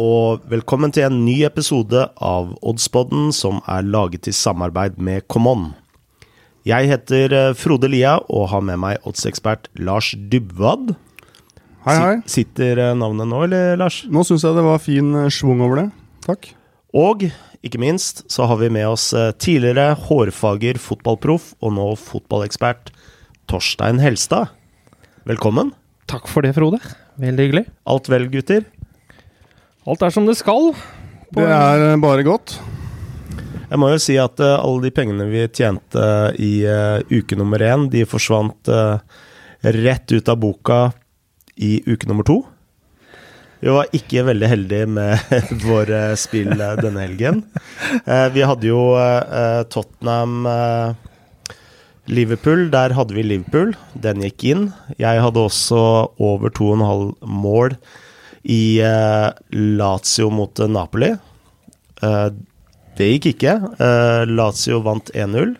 og 0.00 0.42
velkommen 0.50 0.92
til 0.94 1.06
en 1.06 1.20
ny 1.24 1.40
episode 1.46 2.06
av 2.22 2.52
Oddspodden 2.66 3.30
som 3.34 3.60
er 3.70 3.86
laget 3.86 4.26
i 4.30 4.34
samarbeid 4.34 4.96
med 4.98 5.26
Common. 5.30 5.72
Jeg 6.66 6.88
heter 6.90 7.34
eh, 7.34 7.54
Frode 7.58 7.90
Lia 7.92 8.16
og 8.32 8.48
har 8.50 8.64
med 8.64 8.80
meg 8.82 9.06
oddsekspert 9.06 9.68
Lars 9.78 10.12
Dybwad. 10.16 10.94
Hei, 11.84 11.96
hei. 12.00 12.16
Sitter 12.30 12.80
eh, 12.80 12.94
navnet 12.98 13.30
nå, 13.30 13.44
eller 13.46 13.78
Lars? 13.80 14.02
Nå 14.08 14.24
syns 14.26 14.46
jeg 14.46 14.56
det 14.56 14.64
var 14.66 14.82
fin 14.82 15.12
eh, 15.20 15.30
schwung 15.32 15.62
over 15.64 15.82
det. 15.82 15.86
Takk. 16.26 16.50
Og 16.96 17.26
ikke 17.64 17.82
minst 17.82 18.24
så 18.32 18.48
har 18.50 18.60
vi 18.60 18.72
med 18.74 18.88
oss 18.90 19.08
tidligere 19.40 19.94
hårfager 20.06 20.78
fotballproff 20.82 21.52
og 21.64 21.74
nå 21.78 21.86
fotballekspert 22.00 22.92
Torstein 23.50 24.02
Helstad. 24.02 24.52
Velkommen. 25.28 25.72
Takk 26.10 26.28
for 26.28 26.44
det, 26.44 26.52
Frode. 26.56 26.80
Veldig 27.20 27.46
hyggelig. 27.46 27.64
Alt 27.88 28.10
vel, 28.12 28.26
gutter? 28.32 28.66
Alt 29.84 30.00
er 30.00 30.12
som 30.14 30.24
det 30.24 30.38
skal. 30.38 30.70
Det 31.34 31.44
er 31.44 31.82
eh, 31.90 31.98
bare 32.00 32.24
godt. 32.24 32.56
Jeg 33.68 33.80
må 33.80 33.90
jo 33.90 34.00
si 34.00 34.14
at 34.20 34.40
uh, 34.40 34.56
alle 34.56 34.86
de 34.86 34.92
pengene 34.94 35.26
vi 35.28 35.42
tjente 35.52 36.04
i 36.40 36.52
uh, 36.64 37.02
uke 37.12 37.36
nummer 37.36 37.60
én, 37.60 37.88
de 37.92 38.04
forsvant 38.08 38.70
uh, 38.72 38.96
rett 39.60 40.14
ut 40.14 40.30
av 40.30 40.38
boka 40.40 40.78
i 41.60 41.82
uke 41.84 42.08
nummer 42.08 42.24
to. 42.24 42.38
Vi 43.60 43.72
var 43.72 43.92
ikke 43.96 44.24
veldig 44.28 44.50
heldige 44.50 44.88
med 44.96 45.36
våre 45.68 46.00
spill 46.20 46.52
denne 46.52 47.00
helgen. 47.00 47.42
Eh, 48.04 48.26
vi 48.34 48.42
hadde 48.44 48.68
jo 48.68 48.82
Tottenham 49.72 50.44
Liverpool. 52.12 52.66
Der 52.74 52.92
hadde 52.92 53.16
vi 53.16 53.24
Liverpool. 53.24 53.72
Den 53.96 54.20
gikk 54.26 54.44
inn. 54.50 54.66
Jeg 55.00 55.22
hadde 55.24 55.46
også 55.48 55.80
over 56.20 56.52
2,5 56.52 57.14
mål 57.24 57.78
i 58.44 58.78
eh, 58.84 59.30
Lazio 59.50 60.30
mot 60.30 60.58
eh, 60.60 60.68
Napoli. 60.68 61.12
Eh, 62.02 62.28
det 62.98 63.08
gikk 63.14 63.30
ikke. 63.34 63.54
Eh, 63.80 64.24
Lazio 64.30 64.80
vant 64.84 65.10
1-0. 65.14 65.54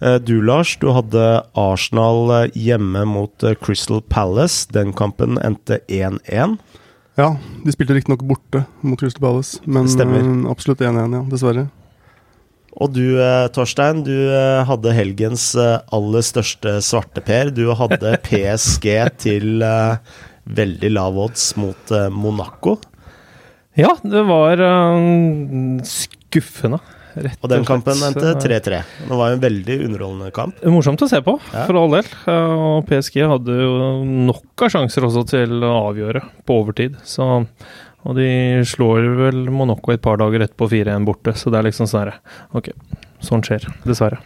Eh, 0.00 0.16
du, 0.24 0.38
Lars, 0.42 0.76
du 0.80 0.88
hadde 0.94 1.24
Arsenal 1.58 2.50
hjemme 2.56 3.04
mot 3.08 3.44
Crystal 3.62 4.00
Palace. 4.08 4.66
Den 4.74 4.94
kampen 4.96 5.38
endte 5.44 5.80
1-1. 5.88 6.58
Ja, 7.18 7.32
de 7.64 7.74
spilte 7.74 7.96
riktignok 7.96 8.22
borte 8.22 8.62
mot 8.86 9.00
Crystal 9.00 9.24
Palace, 9.24 9.58
men 9.66 9.88
Stemmer. 9.90 10.22
absolutt 10.50 10.80
1-1, 10.86 11.16
ja. 11.18 11.24
Dessverre. 11.32 11.64
Og 12.78 12.92
du, 12.94 13.18
Torstein, 13.50 14.04
du 14.06 14.14
hadde 14.68 14.92
helgens 14.94 15.48
aller 15.58 16.22
største 16.22 16.76
svarteper. 16.86 17.50
Du 17.50 17.64
hadde 17.74 18.12
PSG 18.28 18.86
til 19.18 19.64
veldig 20.48 20.90
lav 20.94 21.18
odds 21.18 21.50
mot 21.60 21.90
eh, 21.94 22.08
Monaco. 22.12 22.78
Ja, 23.78 23.92
det 24.02 24.22
var 24.26 24.58
eh, 24.64 25.82
skuffende, 25.86 26.80
rett 27.18 27.38
Og 27.44 27.50
den 27.52 27.66
kampen 27.66 28.00
endte 28.06 28.32
3-3. 28.42 28.80
Det 29.08 29.18
var 29.20 29.34
en 29.34 29.42
veldig 29.42 29.76
underholdende 29.86 30.32
kamp. 30.34 30.58
Morsomt 30.70 31.02
å 31.04 31.08
se 31.10 31.20
på, 31.24 31.36
Ja. 31.52 31.66
for 31.68 31.78
all 31.80 31.90
del. 31.98 32.08
Eh, 32.26 32.54
Og 32.78 32.86
PSG 32.88 33.20
hadde 33.30 33.58
jo 33.60 33.74
nok 34.04 34.64
av 34.66 34.72
sjanser 34.74 35.06
også 35.08 35.26
til 35.34 35.60
å 35.66 35.74
avgjøre 35.92 36.24
på 36.46 36.58
overtid. 36.62 36.96
Så, 37.04 37.28
og 38.04 38.16
de 38.18 38.28
slår 38.66 39.08
vel 39.24 39.44
Monaco 39.50 39.92
et 39.94 40.02
par 40.02 40.16
dager 40.20 40.46
etterpå 40.46 40.68
4-1 40.70 41.04
borte, 41.06 41.34
så 41.38 41.50
det 41.52 41.58
er 41.60 41.68
liksom 41.70 41.86
sånn 41.90 42.06
her 42.06 42.18
Ok, 42.54 42.70
sånt 43.20 43.46
skjer, 43.46 43.66
dessverre. 43.86 44.18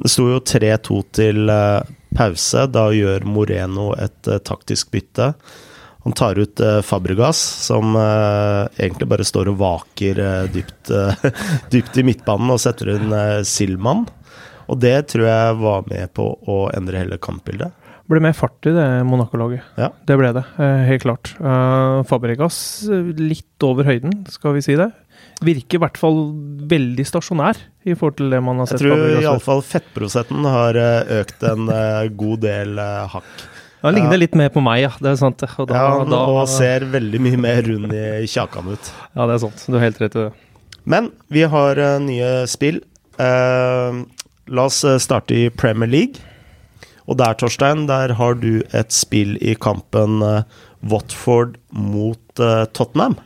Det 0.00 0.08
sto 0.08 0.30
jo 0.30 0.38
3-2 0.40 1.00
til 1.12 1.50
eh, 1.52 1.88
pause. 2.16 2.64
Da 2.72 2.86
gjør 2.94 3.26
Moreno 3.28 3.90
et 4.00 4.30
eh, 4.30 4.40
taktisk 4.40 4.92
bytte. 4.94 5.34
Han 6.06 6.16
tar 6.16 6.40
ut 6.40 6.62
eh, 6.64 6.78
Fabregas, 6.86 7.40
som 7.66 7.92
egentlig 8.00 9.10
bare 9.10 9.26
står 9.28 9.50
og 9.52 9.58
vaker 9.60 10.22
dypt, 10.54 10.94
dypt 11.74 12.00
i 12.00 12.06
midtbanen, 12.08 12.54
og 12.54 12.62
setter 12.62 12.94
inn 12.94 13.12
Silman. 13.44 14.06
Og 14.70 14.80
det 14.80 14.96
tror 15.12 15.26
jeg 15.26 15.60
var 15.60 15.84
med 15.90 16.14
på 16.16 16.30
å 16.48 16.62
endre 16.72 17.02
hele 17.02 17.20
kampbildet. 17.20 17.76
Det 18.00 18.14
Ble 18.16 18.24
mer 18.24 18.34
fart 18.34 18.66
i 18.66 18.72
det 18.74 18.86
Monaco-laget. 19.06 19.66
Ja. 19.78 19.92
Det 20.08 20.16
ble 20.18 20.32
det, 20.34 20.42
helt 20.88 21.04
klart. 21.04 21.30
Fabregas 22.10 22.56
litt 23.20 23.66
over 23.66 23.86
høyden, 23.86 24.24
skal 24.32 24.56
vi 24.56 24.64
si 24.64 24.74
det. 24.80 24.88
Virker 25.40 25.78
i 25.78 25.80
hvert 25.80 25.96
fall 25.96 26.18
veldig 26.68 27.04
stasjonær 27.08 27.56
i 27.88 27.94
forhold 27.96 28.18
til 28.18 28.28
det 28.34 28.40
man 28.44 28.58
har 28.60 28.68
sett. 28.68 28.82
Jeg 28.84 28.92
tror 28.92 29.22
iallfall 29.22 29.62
fettprosenten 29.64 30.44
har 30.44 30.76
eh, 30.76 31.12
økt 31.22 31.46
en 31.48 31.70
eh, 31.72 32.10
god 32.20 32.42
del 32.44 32.76
eh, 32.82 33.06
hakk. 33.14 33.46
Han 33.80 33.96
ligner 33.96 34.18
Ja. 34.18 34.20
litt 34.20 34.34
mer 34.36 34.50
på 34.52 34.60
meg, 34.60 34.82
ja. 34.82 34.90
Det 35.00 35.14
er 35.14 35.16
sant. 35.16 35.40
Og 35.56 35.70
da, 35.70 35.74
Ja, 35.80 36.04
da, 36.04 36.18
og 36.28 36.42
ser 36.52 36.84
veldig 36.92 37.20
mye 37.24 37.38
mer 37.40 37.62
rund 37.64 37.94
i 37.96 38.26
kjakan 38.28 38.68
ut. 38.74 38.90
ja, 39.16 39.26
det 39.26 39.38
er 39.38 39.42
sant. 39.46 39.64
Du 39.66 39.78
har 39.78 39.86
helt 39.86 40.00
rett 40.02 40.16
i 40.18 40.24
det. 40.26 40.32
Men 40.84 41.08
vi 41.32 41.46
har 41.48 41.80
nye 42.04 42.28
spill. 42.48 42.82
Uh, 43.20 44.04
la 44.48 44.66
oss 44.68 44.84
starte 45.00 45.32
i 45.36 45.48
Premier 45.48 45.88
League. 45.88 46.20
Og 47.08 47.16
der, 47.16 47.32
Torstein, 47.40 47.86
der 47.88 48.12
har 48.20 48.34
du 48.36 48.60
et 48.76 48.92
spill 48.92 49.38
i 49.40 49.54
kampen 49.56 50.20
uh, 50.22 50.42
Watford 50.84 51.56
mot 51.72 52.20
Tottenham. 52.76 53.16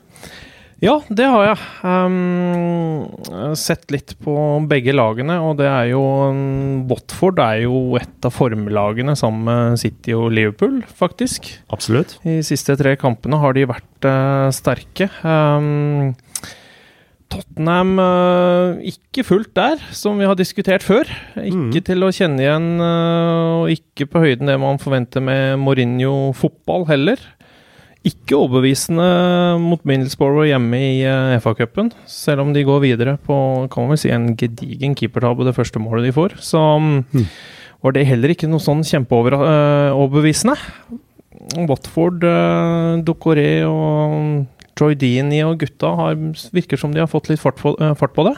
Ja, 0.85 0.99
det 1.09 1.25
har 1.33 1.47
jeg. 1.47 1.61
Um, 1.87 3.55
sett 3.57 3.89
litt 3.95 4.13
på 4.21 4.35
begge 4.69 4.93
lagene, 4.93 5.39
og 5.41 5.57
det 5.63 5.69
er 5.71 5.89
jo 5.95 6.03
um, 6.29 6.83
Watford 6.91 7.41
er 7.41 7.63
jo 7.65 7.97
et 8.01 8.29
av 8.29 8.35
formlagene 8.37 9.15
sammen 9.17 9.49
med 9.49 9.81
City 9.81 10.13
og 10.17 10.29
Liverpool, 10.37 10.83
faktisk. 10.99 11.49
Absolutt. 11.73 12.19
De 12.27 12.39
siste 12.45 12.77
tre 12.81 12.97
kampene 13.01 13.41
har 13.41 13.57
de 13.57 13.65
vært 13.71 14.09
uh, 14.11 14.51
sterke. 14.53 15.09
Um, 15.25 16.13
Tottenham 17.35 17.97
eh, 17.99 18.93
ikke 18.93 19.25
fullt 19.27 19.55
der, 19.57 19.81
som 19.97 20.21
vi 20.21 20.27
har 20.29 20.37
diskutert 20.39 20.85
før. 20.87 21.09
Ikke 21.41 21.81
Mm. 21.81 21.85
til 21.89 22.05
å 22.07 22.13
kjenne 22.15 22.45
igjen, 22.45 22.69
eh, 22.79 23.55
og 23.59 23.73
ikke 23.73 24.07
på 24.13 24.23
høyden 24.23 24.47
det 24.47 24.59
man 24.61 24.79
forventer 24.79 25.25
med 25.25 25.59
Mourinho-fotball 25.59 26.87
heller. 26.87 27.19
Ikke 28.05 28.37
overbevisende 28.37 29.05
mot 29.63 29.81
Middlesbrough 29.89 30.45
hjemme 30.51 30.77
i 30.77 30.99
uh, 31.09 31.39
FA-cupen, 31.41 31.91
selv 32.11 32.43
om 32.45 32.53
de 32.53 32.65
går 32.69 32.83
videre 32.85 33.15
på 33.25 33.37
kan 33.73 33.87
man 33.87 33.95
vel 33.95 34.01
si, 34.03 34.11
en 34.13 34.35
gedigen 34.37 34.93
keepertabbe 34.99 35.47
det 35.49 35.55
første 35.57 35.81
målet 35.81 36.11
de 36.11 36.13
får. 36.17 36.37
Så 36.45 36.61
Mm. 37.15 37.25
var 37.83 37.93
det 37.97 38.07
heller 38.09 38.29
ikke 38.35 38.49
noe 38.49 38.61
sånn 38.61 38.85
kjempeoverbevisende. 38.85 40.57
Watford, 41.69 42.25
uh, 42.25 43.01
Docoré 43.05 43.63
og 43.69 44.47
Troy 44.77 44.95
Dini 44.99 45.43
og 45.45 45.59
gutta 45.61 45.91
har, 45.99 46.15
virker 46.55 46.77
som 46.81 46.93
de 46.95 47.01
har 47.03 47.11
fått 47.11 47.29
litt 47.31 47.41
fart 47.43 47.57
på, 47.61 47.75
eh, 47.81 47.95
fart 47.95 48.13
på 48.17 48.25
det. 48.27 48.35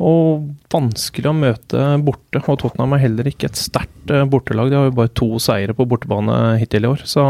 Og 0.00 0.46
vanskelig 0.72 1.28
å 1.28 1.34
møte 1.36 1.82
borte. 2.02 2.40
Og 2.48 2.58
Tottenham 2.62 2.94
er 2.96 3.02
heller 3.04 3.28
ikke 3.28 3.50
et 3.50 3.58
sterkt 3.60 4.10
eh, 4.10 4.24
bortelag. 4.24 4.70
De 4.72 4.76
har 4.78 4.86
jo 4.88 4.94
bare 4.96 5.12
to 5.12 5.28
seire 5.38 5.74
på 5.76 5.84
bortebane 5.86 6.58
hittil 6.58 6.86
i 6.86 6.88
år. 6.94 7.04
Så 7.04 7.20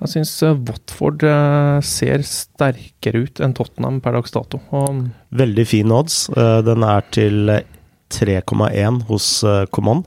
jeg 0.00 0.12
syns 0.14 0.32
Watford 0.68 1.24
eh, 1.28 1.80
ser 1.84 2.24
sterkere 2.26 3.24
ut 3.26 3.42
enn 3.44 3.54
Tottenham 3.56 4.00
per 4.04 4.16
dags 4.16 4.32
dato. 4.34 4.62
Og 4.72 5.06
Veldig 5.36 5.66
fin 5.68 5.92
odds. 5.94 6.22
Eh, 6.32 6.60
den 6.66 6.86
er 6.86 7.04
til 7.14 7.52
eh, 7.52 7.66
3,1 8.10 9.04
hos 9.10 9.32
eh, 9.44 9.64
Common. 9.70 10.04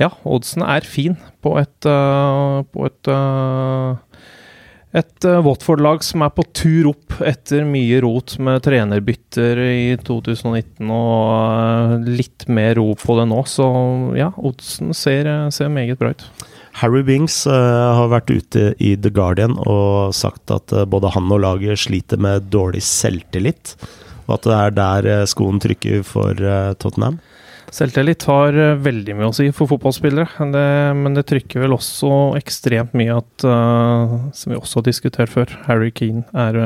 ja, 0.00 0.10
oddsen 0.26 0.64
er 0.66 0.84
fin 0.84 1.14
på 1.44 1.56
et, 1.60 1.86
eh, 1.88 2.62
på 2.72 2.88
et 2.88 3.12
eh, 3.12 4.00
et 4.92 5.24
eh, 5.24 5.38
Watford-lag 5.40 6.02
som 6.04 6.20
er 6.26 6.32
på 6.36 6.44
tur 6.52 6.90
opp 6.90 7.14
etter 7.24 7.64
mye 7.64 8.02
rot 8.04 8.34
med 8.44 8.60
trenerbytter 8.66 9.60
i 9.64 9.94
2019 10.04 10.90
og 10.92 11.30
eh, 11.32 11.94
litt 12.18 12.44
mer 12.52 12.74
ro 12.76 12.90
på 13.00 13.16
det 13.16 13.24
nå. 13.30 13.38
Så 13.48 13.64
ja, 14.18 14.28
oddsen 14.36 14.92
ser, 14.96 15.30
eh, 15.30 15.46
ser 15.54 15.72
meget 15.72 15.96
bra 16.02 16.12
ut. 16.12 16.26
Harry 16.80 17.02
Bings 17.04 17.42
eh, 17.46 17.52
har 17.96 18.08
vært 18.12 18.30
ute 18.32 18.72
i 18.80 18.94
The 18.96 19.12
Guardian 19.12 19.58
og 19.60 20.14
sagt 20.16 20.52
at 20.54 20.72
eh, 20.72 20.86
både 20.88 21.12
han 21.14 21.28
og 21.32 21.42
laget 21.44 21.84
sliter 21.84 22.20
med 22.20 22.48
dårlig 22.52 22.82
selvtillit. 22.86 23.74
Og 24.28 24.38
at 24.38 24.48
det 24.48 24.56
er 24.56 24.74
der 24.78 25.10
eh, 25.12 25.28
skoen 25.28 25.60
trykker 25.62 26.02
for 26.06 26.38
Tottenham. 26.80 27.20
Selvtillit 27.72 28.24
har 28.28 28.56
veldig 28.84 29.14
mye 29.16 29.30
å 29.30 29.36
si 29.36 29.46
for 29.56 29.70
fotballspillere, 29.70 30.44
det, 30.52 30.66
men 30.98 31.14
det 31.16 31.24
trykker 31.30 31.62
vel 31.62 31.72
også 31.72 32.34
ekstremt 32.36 32.92
mye 32.98 33.14
at, 33.16 33.46
som 34.36 34.52
vi 34.52 34.58
også 34.58 34.82
har 34.82 34.84
diskutert 34.90 35.32
før, 35.32 35.54
Harry 35.64 35.88
Keane 35.96 36.26
er 36.36 36.58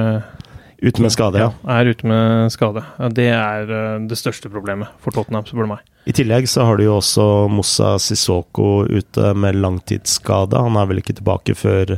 Ute 0.82 1.00
med 1.00 1.12
skade, 1.12 1.40
ja. 1.40 1.52
er 1.72 1.88
ute 1.88 2.04
med 2.04 2.52
skade. 2.52 2.82
Ja, 2.98 3.08
Det 3.08 3.28
er 3.32 3.70
eh, 3.72 4.00
det 4.10 4.18
største 4.20 4.50
problemet 4.52 4.92
for 5.00 5.14
Tottenham, 5.16 5.46
spør 5.48 5.64
du 5.64 5.70
meg. 5.72 5.84
I 6.06 6.14
tillegg 6.14 6.48
så 6.52 6.66
har 6.68 6.76
du 6.76 6.84
jo 6.84 6.98
også 6.98 7.24
Moussa 7.48 7.94
Sissoko 8.02 8.84
ute 8.84 9.32
med 9.34 9.56
langtidsskade. 9.56 10.60
Han 10.60 10.76
er 10.76 10.90
vel 10.90 11.00
ikke 11.00 11.16
tilbake 11.16 11.56
før 11.56 11.96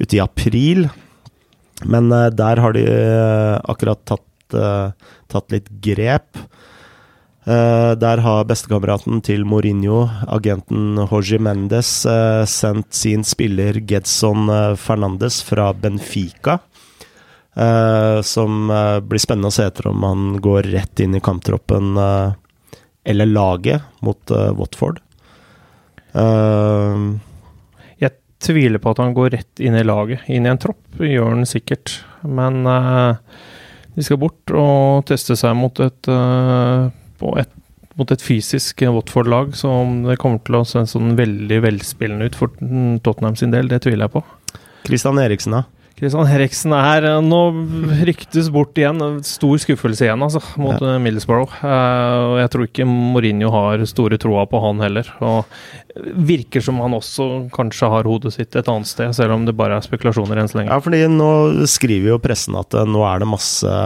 ute 0.00 0.16
i 0.16 0.22
april. 0.24 0.88
Men 1.84 2.08
eh, 2.12 2.30
der 2.32 2.62
har 2.64 2.76
de 2.76 2.86
eh, 2.88 3.58
akkurat 3.68 4.00
tatt, 4.08 4.26
tatt 5.30 5.52
litt 5.54 5.68
grep. 5.84 6.40
Der 7.46 8.20
har 8.20 8.48
bestekameraten 8.48 9.20
til 9.22 9.44
Mourinho, 9.46 10.00
agenten 10.26 10.98
Jorge 10.98 11.38
Mendes, 11.38 11.92
sendt 12.50 12.98
sin 12.98 13.22
spiller 13.26 13.78
Gedson 13.86 14.50
Fernandes 14.74 15.38
fra 15.46 15.70
Benfica. 15.72 16.58
Eh, 17.60 18.22
som 18.22 18.70
eh, 18.70 18.98
blir 19.00 19.22
spennende 19.22 19.50
å 19.50 19.54
se 19.54 19.66
etter 19.68 19.90
om 19.90 20.02
han 20.06 20.36
går 20.42 20.70
rett 20.72 21.02
inn 21.04 21.16
i 21.16 21.22
kamptroppen 21.24 21.96
eh, 22.00 22.32
eller 23.10 23.26
laget 23.26 24.02
mot 24.04 24.32
Watford. 24.58 24.98
Jeg 28.00 28.10
tviler 28.44 28.82
på 28.82 28.92
at 28.92 29.00
han 29.00 29.14
går 29.16 29.30
rett 29.32 29.62
inn 29.64 29.78
i 29.78 29.86
laget. 29.86 30.26
Inn 30.28 30.44
i 30.44 30.50
en 30.52 30.60
tropp 30.60 31.00
gjør 31.00 31.32
han 31.32 31.48
sikkert. 31.48 31.94
Men 32.28 32.60
de 32.68 34.04
skal 34.04 34.20
bort 34.20 34.52
og 34.52 35.08
teste 35.08 35.38
seg 35.40 35.56
mot 35.56 35.80
et, 35.80 36.10
på 37.24 37.32
et, 37.40 37.56
mot 37.96 38.12
et 38.12 38.26
fysisk 38.26 38.84
Watford-lag 38.84 39.56
som 39.58 40.02
det 40.04 40.20
kommer 40.20 40.44
til 40.44 40.60
å 40.60 40.64
se 40.68 40.84
sånn 40.92 41.16
veldig 41.18 41.62
velspillende 41.64 42.28
ut 42.28 42.36
for 42.42 42.52
Tottenham 42.60 43.40
sin 43.40 43.56
del. 43.56 43.72
Det 43.72 43.80
tviler 43.86 44.10
jeg 44.10 44.18
på. 44.18 44.26
Christian 44.84 45.24
Eriksen, 45.24 45.56
da. 45.56 45.64
Kristian 45.98 46.28
Eriksen 46.32 46.72
er 46.72 47.06
nå 47.20 47.38
ryktes 48.08 48.46
bort 48.52 48.78
igjen. 48.80 49.00
Stor 49.26 49.58
skuffelse 49.60 50.06
igjen, 50.06 50.22
altså, 50.24 50.40
mot 50.56 50.78
Ja. 50.80 50.94
eh, 50.94 50.98
Middlesbrough. 51.02 51.52
Og 51.60 52.38
jeg 52.40 52.50
tror 52.54 52.64
ikke 52.68 52.86
Mourinho 52.88 53.50
har 53.52 53.84
store 53.90 54.16
troa 54.16 54.46
på 54.48 54.60
han 54.64 54.80
heller. 54.80 55.10
Og 55.20 55.44
virker 56.16 56.62
som 56.64 56.78
han 56.80 56.94
også 56.96 57.50
kanskje 57.52 57.90
har 57.92 58.04
hodet 58.08 58.32
sitt 58.32 58.56
et 58.56 58.68
annet 58.70 58.86
sted, 58.88 59.12
selv 59.14 59.32
om 59.36 59.44
det 59.44 59.56
bare 59.58 59.76
er 59.76 59.84
spekulasjoner 59.84 60.38
enn 60.40 60.48
så 60.48 60.60
lenge. 60.62 60.70
Ja, 60.72 60.80
fordi 60.80 61.02
nå 61.10 61.30
skriver 61.68 62.14
jo 62.14 62.18
pressen 62.22 62.56
at 62.56 62.72
eh, 62.74 62.86
nå 62.88 63.04
er 63.04 63.18
det 63.20 63.28
masse 63.28 63.76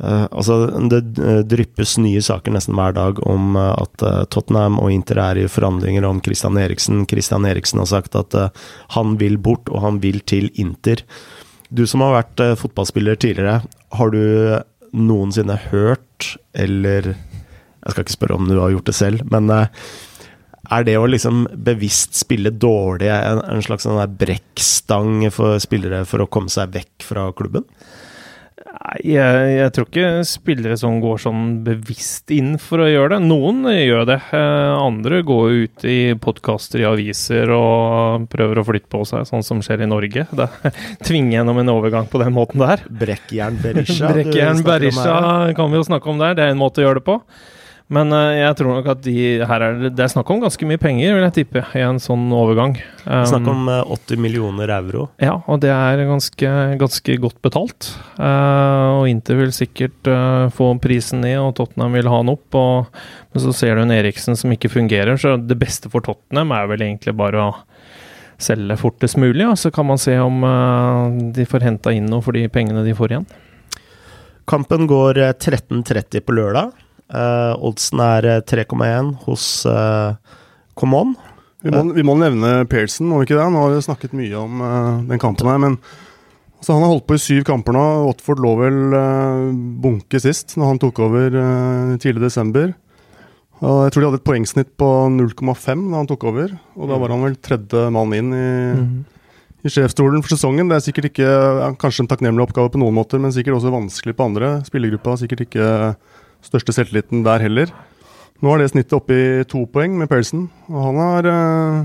eh, 0.00 0.26
Altså, 0.30 0.58
det 0.90 1.00
eh, 1.22 1.42
dryppes 1.46 1.96
nye 2.02 2.22
saker 2.24 2.54
nesten 2.54 2.76
hver 2.78 2.96
dag 2.96 3.20
om 3.28 3.54
uh, 3.58 3.72
at 3.76 4.04
uh, 4.04 4.22
Tottenham 4.32 4.80
og 4.82 4.92
Inter 4.94 5.20
er 5.22 5.42
i 5.42 5.48
forhandlinger 5.50 6.06
om 6.08 6.22
Christian 6.24 6.58
Eriksen. 6.60 7.04
Christian 7.10 7.46
Eriksen 7.48 7.82
har 7.82 7.90
sagt 7.90 8.18
at 8.18 8.36
han 8.96 9.16
vil 9.20 9.38
bort, 9.38 9.70
og 9.70 9.82
han 9.84 10.00
vil 10.02 10.20
til 10.26 10.50
Inter. 10.60 11.04
Du 11.74 11.86
som 11.90 12.04
har 12.04 12.14
vært 12.20 12.42
fotballspiller 12.60 13.18
tidligere, 13.18 13.62
har 13.98 14.10
du 14.14 14.60
noensinne 14.94 15.56
hørt, 15.70 16.36
eller 16.54 17.14
Jeg 17.84 17.92
skal 17.92 18.04
ikke 18.04 18.14
spørre 18.14 18.36
om 18.38 18.46
du 18.48 18.56
har 18.56 18.70
gjort 18.72 18.86
det 18.88 18.94
selv, 18.96 19.24
men 19.28 19.50
er 20.72 20.84
det 20.86 20.94
å 20.96 21.08
liksom 21.08 21.42
bevisst 21.66 22.16
spille 22.16 22.48
dårlig 22.48 23.10
en, 23.12 23.42
en 23.44 23.64
slags 23.64 23.84
sånn 23.84 24.16
brekkstang 24.16 25.26
for 25.34 25.60
spillere 25.60 26.04
for 26.08 26.24
å 26.24 26.28
komme 26.30 26.52
seg 26.52 26.72
vekk 26.72 27.04
fra 27.04 27.26
klubben? 27.36 27.66
Jeg, 29.02 29.46
jeg 29.58 29.70
tror 29.74 29.88
ikke 29.88 30.10
spillere 30.28 30.76
som 30.78 31.00
går 31.02 31.18
sånn 31.24 31.46
bevisst 31.66 32.30
inn 32.32 32.54
for 32.62 32.84
å 32.84 32.86
gjøre 32.86 33.16
det. 33.16 33.26
Noen 33.26 33.64
gjør 33.66 34.06
det. 34.12 34.18
Eh, 34.36 34.74
andre 34.78 35.18
går 35.26 35.56
ut 35.64 35.86
i 35.90 35.96
podkaster 36.22 36.84
i 36.84 36.86
aviser 36.86 37.50
og 37.50 38.28
prøver 38.30 38.60
å 38.60 38.66
flytte 38.68 38.92
på 38.94 39.02
seg, 39.10 39.26
sånn 39.26 39.42
som 39.46 39.62
skjer 39.64 39.82
i 39.84 39.90
Norge. 39.90 40.26
Det 40.30 40.48
Tvinge 41.08 41.34
gjennom 41.34 41.58
en 41.64 41.74
overgang 41.74 42.06
på 42.10 42.22
den 42.22 42.36
måten 42.36 42.62
der. 42.62 42.86
Brekkjern 43.02 43.58
Berisha? 43.64 44.12
Brekkjern 44.14 44.62
Berisha 44.66 45.18
kan 45.58 45.74
vi 45.74 45.82
jo 45.82 45.88
snakke 45.90 46.14
om 46.14 46.22
der, 46.22 46.38
det 46.38 46.46
er 46.46 46.54
en 46.54 46.62
måte 46.62 46.82
å 46.82 46.86
gjøre 46.86 47.02
det 47.02 47.08
på. 47.10 47.18
Men 47.94 48.10
eh, 48.14 48.40
jeg 48.40 48.56
tror 48.58 48.72
nok 48.78 48.88
at 48.90 49.02
de, 49.04 49.16
her 49.46 49.64
er 49.64 49.76
det, 49.78 49.92
det 49.94 50.04
er 50.04 50.12
snakk 50.12 50.30
om 50.32 50.42
ganske 50.42 50.66
mye 50.68 50.80
penger, 50.80 51.14
vil 51.14 51.26
jeg 51.26 51.34
tippe, 51.38 51.62
i 51.76 51.82
en 51.84 52.00
sånn 52.02 52.26
overgang. 52.34 52.76
Um, 53.04 53.24
Snakk 53.30 53.50
om 53.52 53.68
eh, 53.70 53.92
80 53.94 54.22
millioner 54.24 54.72
euro. 54.74 55.06
ja, 55.22 55.36
og 55.46 55.60
det 55.62 55.70
er 55.74 56.02
ganske, 56.08 56.54
ganske 56.80 57.18
godt 57.22 57.38
betalt. 57.44 57.92
Uh, 58.18 59.02
og 59.02 59.10
Inter 59.12 59.38
vil 59.38 59.54
sikkert 59.54 60.10
uh, 60.10 60.50
få 60.54 60.72
prisen 60.82 61.22
ned, 61.24 61.38
og 61.42 61.54
Tottenham 61.60 61.94
vil 61.98 62.10
ha 62.10 62.22
den 62.24 62.34
opp. 62.34 62.58
Og, 62.58 63.04
men 63.34 63.44
så 63.46 63.54
ser 63.54 63.76
du 63.78 63.84
en 63.84 63.94
Eriksen 63.94 64.38
som 64.38 64.52
ikke 64.54 64.72
fungerer, 64.72 65.20
så 65.20 65.36
det 65.38 65.58
beste 65.60 65.92
for 65.92 66.04
Tottenham 66.04 66.54
er 66.56 66.68
vel 66.72 66.88
egentlig 66.88 67.14
bare 67.18 67.46
å 67.46 67.54
selge 68.42 68.74
fortest 68.80 69.16
mulig, 69.20 69.46
og 69.46 69.58
så 69.60 69.70
kan 69.70 69.86
man 69.86 70.00
se 70.02 70.16
om 70.18 70.42
uh, 70.42 71.30
de 71.36 71.46
får 71.46 71.68
henta 71.68 71.94
inn 71.94 72.10
noe 72.10 72.24
for 72.24 72.34
de 72.34 72.48
pengene 72.52 72.82
de 72.86 72.96
får 72.96 73.14
igjen. 73.14 73.28
Kampen 74.44 74.86
går 74.86 75.18
eh, 75.18 75.32
13.30 75.32 76.20
på 76.20 76.34
lørdag. 76.36 76.72
Eh, 77.12 77.52
oddsen 77.60 78.00
er 78.00 78.26
eh, 78.30 78.42
3,1 78.48 79.12
hos 79.26 79.44
uh, 79.68 80.16
Common. 80.78 81.12
Vi 81.64 81.72
må, 81.72 81.82
vi 81.96 82.04
må 82.04 82.16
nevne 82.20 82.64
Pearson, 82.68 83.08
må 83.08 83.20
vi 83.20 83.28
ikke 83.28 83.38
det? 83.38 83.46
Nå 83.52 83.60
har 83.60 83.72
vi 83.72 83.84
snakket 83.84 84.16
mye 84.16 84.36
om 84.40 84.60
uh, 84.64 85.04
den 85.08 85.20
kampen 85.20 85.48
her, 85.48 85.60
men 85.60 85.76
altså, 86.58 86.74
han 86.74 86.84
har 86.84 86.92
holdt 86.92 87.06
på 87.08 87.16
i 87.16 87.22
syv 87.22 87.44
kamper 87.48 87.76
nå. 87.76 87.84
Watford 88.08 88.40
lå 88.44 88.54
vel 88.60 88.80
uh, 88.96 89.52
bunke 89.84 90.20
sist, 90.20 90.56
når 90.60 90.72
han 90.72 90.80
tok 90.82 91.00
over 91.06 91.36
uh, 91.36 91.94
tidlig 92.00 92.24
i 92.24 92.26
desember. 92.26 92.74
Jeg 93.64 93.92
tror 93.94 94.02
de 94.02 94.08
hadde 94.10 94.18
et 94.18 94.26
poengsnitt 94.26 94.72
på 94.76 94.86
0,5 95.14 95.84
da 95.88 96.00
han 96.00 96.08
tok 96.10 96.24
over, 96.28 96.50
og 96.74 96.88
da 96.90 96.96
var 97.00 97.12
han 97.14 97.22
vel 97.24 97.36
tredje 97.40 97.84
mann 97.94 98.12
inn 98.12 98.32
i, 98.36 98.48
i 99.64 99.72
sjefsstolen 99.72 100.20
for 100.24 100.34
sesongen. 100.34 100.68
Det 100.68 100.76
er 100.76 100.84
sikkert 100.84 101.08
ikke 101.12 101.28
ja, 101.30 101.70
kanskje 101.80 102.04
en 102.04 102.10
takknemlig 102.10 102.44
oppgave 102.44 102.74
på 102.74 102.82
noen 102.82 102.96
måter, 102.98 103.22
men 103.22 103.32
sikkert 103.32 103.60
også 103.60 103.72
vanskelig 103.72 104.16
på 104.18 104.26
andre. 104.26 104.50
Spillergruppa 104.66 105.14
har 105.14 105.22
sikkert 105.22 105.46
ikke 105.46 105.70
største 106.46 106.76
selvtilliten 106.76 107.24
der 107.26 107.42
heller. 107.44 107.72
Nå 108.42 108.52
er 108.54 108.62
det 108.64 108.72
snittet 108.72 108.96
oppe 108.96 109.16
i 109.16 109.26
to 109.48 109.64
poeng 109.70 109.96
med 109.98 110.10
Pearson, 110.10 110.48
og 110.68 110.88
han 110.90 111.02
er 111.04 111.30
eh, 111.30 111.84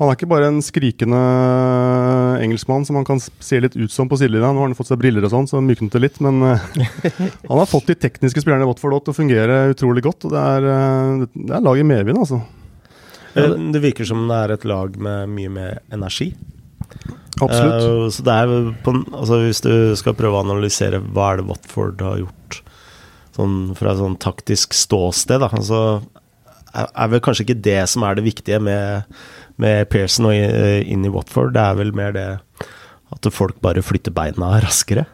han 0.00 0.08
er 0.08 0.16
ikke 0.16 0.30
bare 0.30 0.46
en 0.48 0.62
skrikende 0.64 1.18
engelskmann 2.40 2.86
som 2.88 2.96
han 2.96 3.04
kan 3.04 3.18
se 3.20 3.58
litt 3.60 3.74
ut 3.76 3.92
som 3.92 4.08
på 4.08 4.16
sidelinja. 4.16 4.48
Nå 4.48 4.62
har 4.62 4.70
han 4.70 4.76
fått 4.78 4.88
seg 4.88 5.00
briller 5.02 5.26
og 5.28 5.32
sånn, 5.34 5.48
så 5.50 5.60
myknet 5.60 5.92
det 5.92 6.00
litt. 6.00 6.16
Men 6.24 6.40
eh, 6.48 6.62
han 7.50 7.60
har 7.60 7.68
fått 7.68 7.90
de 7.90 7.98
tekniske 8.00 8.40
spillerne 8.40 8.64
i 8.64 8.70
Watford 8.70 8.96
til 9.04 9.12
å 9.12 9.18
fungere 9.18 9.58
utrolig 9.74 10.06
godt. 10.06 10.24
og 10.24 10.32
Det 10.32 10.40
er, 10.40 10.68
eh, 10.72 11.26
det 11.34 11.52
er 11.58 11.66
lag 11.68 11.82
i 11.82 11.84
medvind, 11.84 12.22
altså. 12.22 12.40
Eh, 13.34 13.52
Det 13.76 13.84
virker 13.84 14.08
som 14.08 14.24
det 14.30 14.38
er 14.38 14.56
et 14.56 14.64
lag 14.72 14.96
med 14.96 15.36
mye 15.36 15.52
mer 15.52 15.82
energi. 15.92 16.30
Absolutt. 17.36 17.84
Uh, 17.84 18.08
så 18.08 18.24
det 18.24 18.38
er 18.40 18.72
på, 18.84 18.96
altså 19.12 19.36
Hvis 19.44 19.60
du 19.64 19.72
skal 20.00 20.16
prøve 20.16 20.40
å 20.40 20.44
analysere 20.46 20.98
hva 21.12 21.34
er 21.34 21.42
det 21.42 21.46
Watford 21.52 22.00
har 22.04 22.22
gjort 22.24 22.62
sånn 23.36 23.76
fra 23.78 23.94
sånn 23.98 24.18
taktisk 24.20 24.74
ståsted, 24.76 25.42
da, 25.42 25.50
Altså, 25.50 26.00
er, 26.70 27.08
vel 27.10 27.22
kanskje 27.24 27.48
ikke 27.48 27.62
det 27.66 27.80
som 27.90 28.04
er 28.06 28.18
det 28.18 28.26
viktige 28.26 28.60
med, 28.62 29.08
med 29.60 29.88
Pearson 29.90 30.30
og 30.30 30.34
inn 30.34 31.06
i 31.06 31.12
Watford. 31.12 31.54
Det 31.56 31.64
er 31.64 31.80
vel 31.80 31.94
mer 31.96 32.14
det 32.14 32.28
at 33.10 33.26
folk 33.34 33.58
bare 33.64 33.82
flytter 33.82 34.14
beina 34.14 34.52
raskere. 34.62 35.06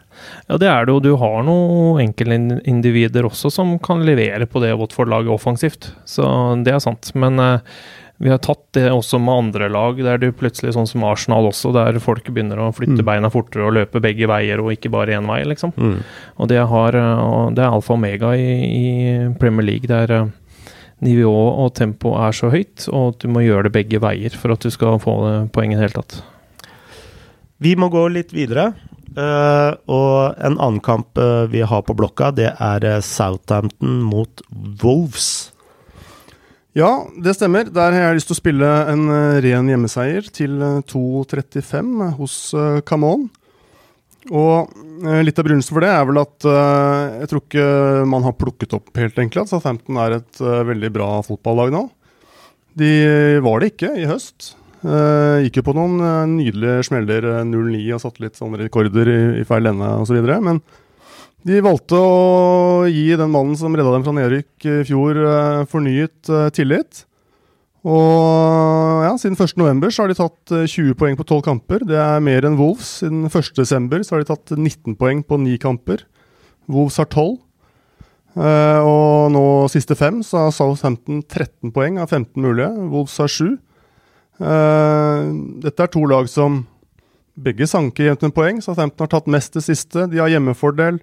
Ja, 0.47 0.57
det 0.61 0.69
er 0.69 0.85
det 0.85 0.93
jo. 0.93 1.01
Du 1.01 1.11
har 1.21 1.45
noen 1.45 2.01
enkeltindivider 2.05 3.25
også 3.27 3.51
som 3.53 3.75
kan 3.83 4.03
levere 4.05 4.47
på 4.49 4.61
det 4.63 4.75
Watford-laget 4.77 5.33
offensivt. 5.33 5.91
Så 6.09 6.25
det 6.65 6.73
er 6.73 6.83
sant. 6.83 7.11
Men 7.17 7.41
eh, 7.41 7.77
vi 8.17 8.31
har 8.33 8.39
tatt 8.41 8.63
det 8.73 8.87
også 8.89 9.19
med 9.21 9.43
andre 9.43 9.67
lag, 9.69 9.99
der 10.01 10.17
du 10.17 10.31
plutselig, 10.33 10.73
sånn 10.73 10.89
som 10.89 11.05
Arsenal 11.05 11.49
også, 11.51 11.69
der 11.75 11.99
folk 12.01 12.25
begynner 12.33 12.57
å 12.63 12.71
flytte 12.73 13.03
Mm. 13.03 13.05
beina 13.05 13.29
fortere 13.29 13.67
og 13.67 13.75
løpe 13.77 14.01
begge 14.01 14.27
veier, 14.27 14.59
og 14.59 14.73
ikke 14.73 14.89
bare 14.89 15.13
én 15.13 15.27
vei, 15.29 15.43
liksom. 15.45 15.73
Mm. 15.77 15.99
Og 16.39 16.49
det, 16.49 16.57
har, 16.67 16.95
eh, 16.95 17.53
det 17.53 17.63
er 17.63 17.69
alfa 17.69 17.93
og 17.93 17.99
omega 17.99 18.33
i, 18.33 18.49
i 18.65 19.33
Premier 19.37 19.65
League, 19.65 19.87
der 19.87 20.31
nivået 21.01 21.59
og 21.61 21.73
tempo 21.77 22.15
er 22.17 22.33
så 22.33 22.49
høyt, 22.49 22.87
og 22.89 23.13
at 23.13 23.19
du 23.21 23.29
må 23.29 23.45
gjøre 23.45 23.67
det 23.69 23.75
begge 23.75 24.01
veier 24.01 24.33
for 24.33 24.55
at 24.55 24.65
du 24.65 24.73
skal 24.73 24.97
få 24.97 25.19
poeng 25.21 25.51
poenget 25.53 25.77
i 25.77 25.81
det 25.81 25.85
hele 25.85 26.01
tatt. 26.01 26.23
Vi 27.61 27.75
må 27.77 27.89
gå 27.93 28.07
litt 28.13 28.33
videre. 28.33 28.71
Uh, 29.17 29.73
og 29.89 30.37
en 30.45 30.59
annen 30.61 30.81
kamp 30.85 31.17
uh, 31.17 31.47
vi 31.49 31.63
har 31.65 31.81
på 31.81 31.95
blokka, 31.97 32.29
det 32.37 32.51
er 32.53 32.83
eh, 32.85 32.99
Southampton 33.01 34.03
mot 34.05 34.43
Wolves. 34.83 35.49
Ja, 36.77 37.07
det 37.17 37.33
stemmer. 37.33 37.65
Der 37.73 37.95
har 37.95 38.03
jeg 38.11 38.19
lyst 38.19 38.29
til 38.29 38.35
å 38.35 38.41
spille 38.41 38.69
en 38.91 39.07
eh, 39.09 39.39
ren 39.47 39.69
hjemmeseier 39.71 40.27
til 40.29 40.59
eh, 40.61 40.79
2.35 40.85 42.11
hos 42.19 42.37
Camon. 42.85 43.25
Og 44.29 44.69
eh, 45.07 45.23
litt 45.25 45.39
av 45.39 45.47
begrunnelsen 45.47 45.73
for 45.73 45.85
det 45.85 45.89
er 45.93 46.05
vel 46.09 46.21
at 46.21 46.47
eh, 46.51 47.17
jeg 47.23 47.31
tror 47.31 47.43
ikke 47.43 47.67
man 48.13 48.27
har 48.27 48.37
plukket 48.37 48.75
opp 48.77 48.91
helt 48.99 49.19
enkelt 49.23 49.45
at 49.45 49.53
Southampton 49.53 49.99
er 50.03 50.19
et 50.19 50.41
eh, 50.43 50.63
veldig 50.69 50.93
bra 50.93 51.09
fotballag 51.25 51.73
nå. 51.73 51.83
De 52.77 52.93
var 53.41 53.63
det 53.63 53.71
ikke 53.73 53.95
i 53.97 54.05
høst. 54.05 54.51
Gikk 54.87 55.57
jo 55.59 55.63
på 55.65 55.73
noen 55.75 55.97
eh, 56.03 56.25
nydelige 56.29 56.83
smeller, 56.91 57.25
eh, 57.39 57.45
0-9 57.47 57.85
og 57.95 58.03
satte 58.03 58.23
litt 58.23 58.37
sånne 58.37 58.61
rekorder 58.61 59.09
i, 59.09 59.19
i 59.41 59.47
feil 59.47 59.71
ende 59.71 59.89
osv. 60.03 60.19
Men 60.45 60.61
de 61.47 61.59
valgte 61.63 61.97
å 61.97 62.87
gi 62.91 63.09
den 63.15 63.31
mannen 63.31 63.55
som 63.59 63.75
redda 63.75 63.93
dem 63.93 64.05
fra 64.05 64.15
nedrykk 64.15 64.67
i 64.67 64.79
fjor, 64.87 65.19
eh, 65.23 65.61
fornyet 65.71 66.31
eh, 66.33 66.49
tillit. 66.55 67.05
Og 67.87 69.05
ja, 69.05 69.13
siden 69.21 69.37
1.11 69.37 69.93
så 69.93 70.03
har 70.03 70.11
de 70.11 70.17
tatt 70.17 70.53
eh, 70.55 70.67
20 70.67 70.97
poeng 70.99 71.17
på 71.19 71.23
12 71.23 71.43
kamper. 71.45 71.85
Det 71.87 71.97
er 72.01 72.23
mer 72.23 72.47
enn 72.47 72.57
Wolves. 72.59 72.97
Siden 72.99 73.27
1.12 73.29 74.03
så 74.03 74.15
har 74.15 74.23
de 74.23 74.31
tatt 74.33 74.55
19 74.57 74.97
poeng 74.99 75.21
på 75.23 75.39
9 75.39 75.59
kamper. 75.63 76.03
Wolves 76.67 76.99
har 76.99 77.07
12. 77.07 77.37
Eh, 78.37 78.79
og 78.85 79.31
nå 79.33 79.43
siste 79.73 79.95
fem 79.97 80.19
så 80.25 80.47
har 80.47 80.55
Southampton 80.55 81.23
13 81.23 81.71
poeng 81.73 82.01
av 82.01 82.11
15 82.11 82.43
mulige. 82.43 82.73
Wolves 82.91 83.15
har 83.23 83.31
7. 83.31 83.55
Eh, 84.37 85.29
dette 85.63 85.85
er 85.85 85.93
to 85.93 86.03
lag 86.11 86.27
som 86.29 86.65
begge 87.37 87.69
sanker 87.69 88.09
jevnt 88.09 88.27
med 88.27 88.35
poeng. 88.35 88.59
Southampton 88.61 89.05
har 89.05 89.13
tatt 89.15 89.31
mest 89.31 89.55
det 89.55 89.63
siste. 89.65 90.09
De 90.11 90.19
har 90.19 90.33
hjemmefordel. 90.33 90.99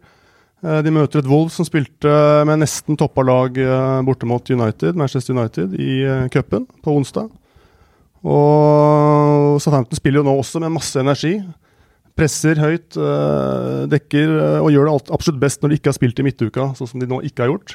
Eh, 0.64 0.80
De 0.85 0.92
møter 0.94 1.21
et 1.21 1.28
Wolves 1.28 1.59
som 1.59 1.66
spilte 1.68 2.11
med 2.49 2.62
nesten 2.62 2.97
toppa 3.00 3.25
lag 3.26 3.59
eh, 3.61 4.00
borte 4.06 4.28
mot 4.28 4.49
United, 4.49 4.97
Manchester 4.97 5.37
United 5.37 5.76
i 5.76 6.00
eh, 6.09 6.28
cupen 6.33 6.64
på 6.85 6.94
onsdag. 6.97 7.28
Og 8.25 9.61
Southampton 9.61 10.00
spiller 10.00 10.23
jo 10.23 10.28
nå 10.30 10.38
også 10.40 10.62
med 10.64 10.73
masse 10.73 10.97
energi. 10.97 11.37
Presser 12.16 12.56
høyt, 12.62 12.94
dekker 13.90 14.30
og 14.62 14.68
gjør 14.71 14.87
det 14.87 15.12
absolutt 15.12 15.40
best 15.42 15.61
når 15.61 15.73
de 15.73 15.78
ikke 15.80 15.90
har 15.90 15.97
spilt 15.97 16.21
i 16.23 16.25
midtuka, 16.25 16.68
sånn 16.78 16.88
som 16.88 17.02
de 17.02 17.09
nå 17.11 17.18
ikke 17.26 17.42
har 17.42 17.50
gjort. 17.50 17.75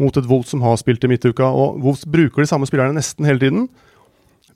Mot 0.00 0.16
et 0.16 0.26
Wolves 0.26 0.50
som 0.50 0.64
har 0.64 0.78
spilt 0.80 1.04
i 1.04 1.10
midtuka. 1.12 1.46
Og 1.46 1.76
Wolves 1.84 2.02
bruker 2.08 2.42
de 2.42 2.48
samme 2.48 2.66
spillerne 2.66 2.96
nesten 2.96 3.28
hele 3.28 3.44
tiden. 3.44 3.68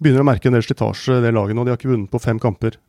Begynner 0.00 0.25
å 0.25 0.27
merke 0.33 0.49
en 0.50 0.57
del 0.57 0.65
slitasje 0.67 1.21
det 1.23 1.35
laget 1.37 1.55
nå. 1.55 1.62
De 1.69 1.75
har 1.75 1.79
ikke 1.79 1.93
vunnet 1.93 2.11
på 2.11 2.23
fem 2.25 2.41
kamper. 2.43 2.81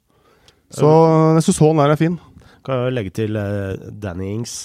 Så 0.74 0.90
jeg 1.36 1.46
syns 1.46 1.62
Haaland 1.62 1.94
er 1.94 2.00
fin. 2.00 2.18
Kan 2.66 2.84
jo 2.86 2.92
legge 2.94 3.14
til 3.22 3.38
eh, 3.40 3.88
Danny 4.04 4.34
Ings. 4.36 4.58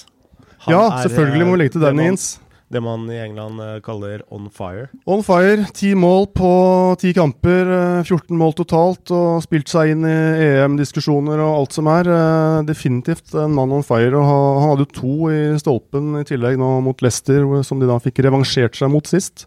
Han 0.66 0.74
ja, 0.74 0.82
er, 0.90 1.06
selvfølgelig 1.06 1.46
må 1.46 1.54
vi 1.56 1.62
legge 1.62 1.76
til 1.78 1.86
Danny 1.86 2.10
Ings. 2.10 2.34
Det 2.66 2.80
man 2.82 3.04
i 3.14 3.18
England 3.22 3.60
eh, 3.62 3.76
kaller 3.84 4.24
on 4.34 4.48
fire. 4.50 4.88
On 5.06 5.20
fire. 5.22 5.68
Ti 5.76 5.92
mål 5.94 6.26
på 6.34 6.50
ti 6.98 7.12
kamper. 7.14 7.70
eh, 7.76 8.00
14 8.02 8.34
mål 8.36 8.56
totalt. 8.58 9.12
Og 9.14 9.44
spilt 9.44 9.70
seg 9.70 9.92
inn 9.94 10.02
i 10.08 10.16
EM-diskusjoner 10.48 11.38
og 11.44 11.60
alt 11.60 11.76
som 11.78 11.86
er. 11.92 12.10
Eh, 12.10 12.62
Definitivt 12.66 13.36
en 13.38 13.54
mann 13.54 13.72
on 13.76 13.86
fire. 13.86 14.10
Og 14.18 14.26
han 14.26 14.64
hadde 14.72 14.88
jo 14.88 14.94
to 14.98 15.30
i 15.30 15.42
stolpen 15.62 16.16
i 16.20 16.24
tillegg 16.26 16.58
nå 16.58 16.72
mot 16.84 17.06
Leicester, 17.06 17.46
som 17.66 17.78
de 17.80 17.86
da 17.88 18.00
fikk 18.02 18.24
revansjert 18.26 18.74
seg 18.80 18.90
mot 18.92 19.06
sist. 19.06 19.46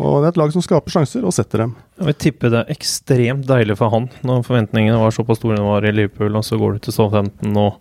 Og 0.00 0.22
det 0.22 0.30
er 0.30 0.32
et 0.32 0.38
lag 0.40 0.52
som 0.54 0.64
skaper 0.64 0.94
sjanser, 0.94 1.24
og 1.28 1.34
setter 1.36 1.66
dem. 1.66 1.74
Jeg 1.98 2.08
vil 2.08 2.16
tippe 2.24 2.50
det 2.52 2.62
er 2.62 2.72
ekstremt 2.72 3.44
deilig 3.48 3.76
for 3.76 3.92
han, 3.92 4.06
når 4.24 4.46
forventningene 4.46 5.00
var 5.02 5.12
såpass 5.12 5.42
store 5.42 5.58
de 5.58 5.66
var 5.66 5.84
i 5.84 5.92
Liverpool, 5.92 6.38
og 6.38 6.46
så 6.46 6.56
går 6.60 6.78
du 6.78 6.86
til 6.86 6.96
Southampton 6.96 7.58
og 7.60 7.76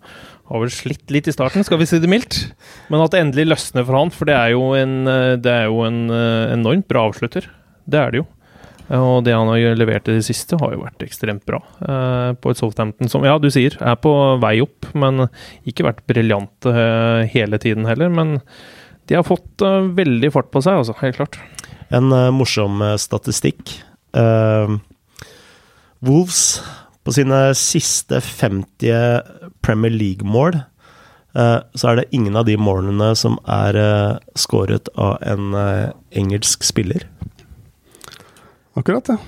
har 0.51 0.59
vel 0.65 0.73
slitt 0.75 1.13
litt 1.13 1.29
i 1.31 1.33
starten, 1.35 1.63
skal 1.63 1.79
vi 1.79 1.87
si 1.87 2.01
det 2.03 2.09
mildt. 2.11 2.41
Men 2.91 3.03
at 3.05 3.13
det 3.13 3.21
endelig 3.23 3.47
løsner 3.53 3.87
for 3.87 3.95
han, 3.95 4.11
for 4.11 4.27
det 4.27 4.35
er 4.35 4.51
jo 4.51 4.73
en, 4.75 4.97
eh, 5.07 5.37
er 5.39 5.69
jo 5.69 5.79
en 5.87 6.01
eh, 6.11 6.51
enormt 6.57 6.89
bra 6.91 7.05
avslutter. 7.07 7.47
Det 7.87 8.01
er 8.01 8.11
det 8.11 8.19
jo. 8.19 8.25
Eh, 8.89 8.99
Og 8.99 9.23
det 9.23 9.31
han 9.37 9.47
har 9.47 9.79
levert 9.79 10.11
i 10.11 10.17
det 10.17 10.25
siste, 10.27 10.59
har 10.59 10.75
jo 10.75 10.83
vært 10.83 11.07
ekstremt 11.07 11.45
bra. 11.47 11.61
På 12.43 12.51
et 12.51 12.59
Southampton 12.59 13.07
som, 13.07 13.23
ja, 13.23 13.37
du 13.39 13.47
sier, 13.47 13.77
er 13.79 13.95
på 13.95 14.11
vei 14.43 14.57
opp, 14.59 14.91
men 14.93 15.29
ikke 15.63 15.87
vært 15.87 16.03
briljante 16.11 16.75
hele 17.31 17.57
tiden 17.57 17.87
heller. 17.87 18.11
Men 18.11 18.41
de 19.07 19.15
har 19.15 19.23
fått 19.23 19.63
veldig 19.95 20.33
fart 20.35 20.51
på 20.51 20.59
seg, 20.67 20.83
altså. 20.83 20.99
Helt 20.99 21.15
klart. 21.15 21.39
En 21.91 22.11
uh, 22.11 22.29
morsom 22.31 22.81
eh, 22.85 22.97
statistikk. 22.99 23.73
Uh, 24.15 24.77
Wolves 25.99 26.61
på 27.03 27.13
sine 27.15 27.39
siste 27.57 28.21
50 28.23 29.55
Premier 29.65 29.93
League-mål, 29.93 30.61
uh, 31.35 31.59
så 31.75 31.91
er 31.91 32.01
det 32.01 32.09
ingen 32.15 32.37
av 32.39 32.47
de 32.47 32.55
målene 32.59 33.11
som 33.19 33.37
er 33.49 33.77
skåret 34.39 34.91
av 34.95 35.19
en 35.25 35.55
engelsk 36.15 36.63
spiller. 36.67 37.07
Akkurat, 38.79 39.11
ja. 39.11 39.19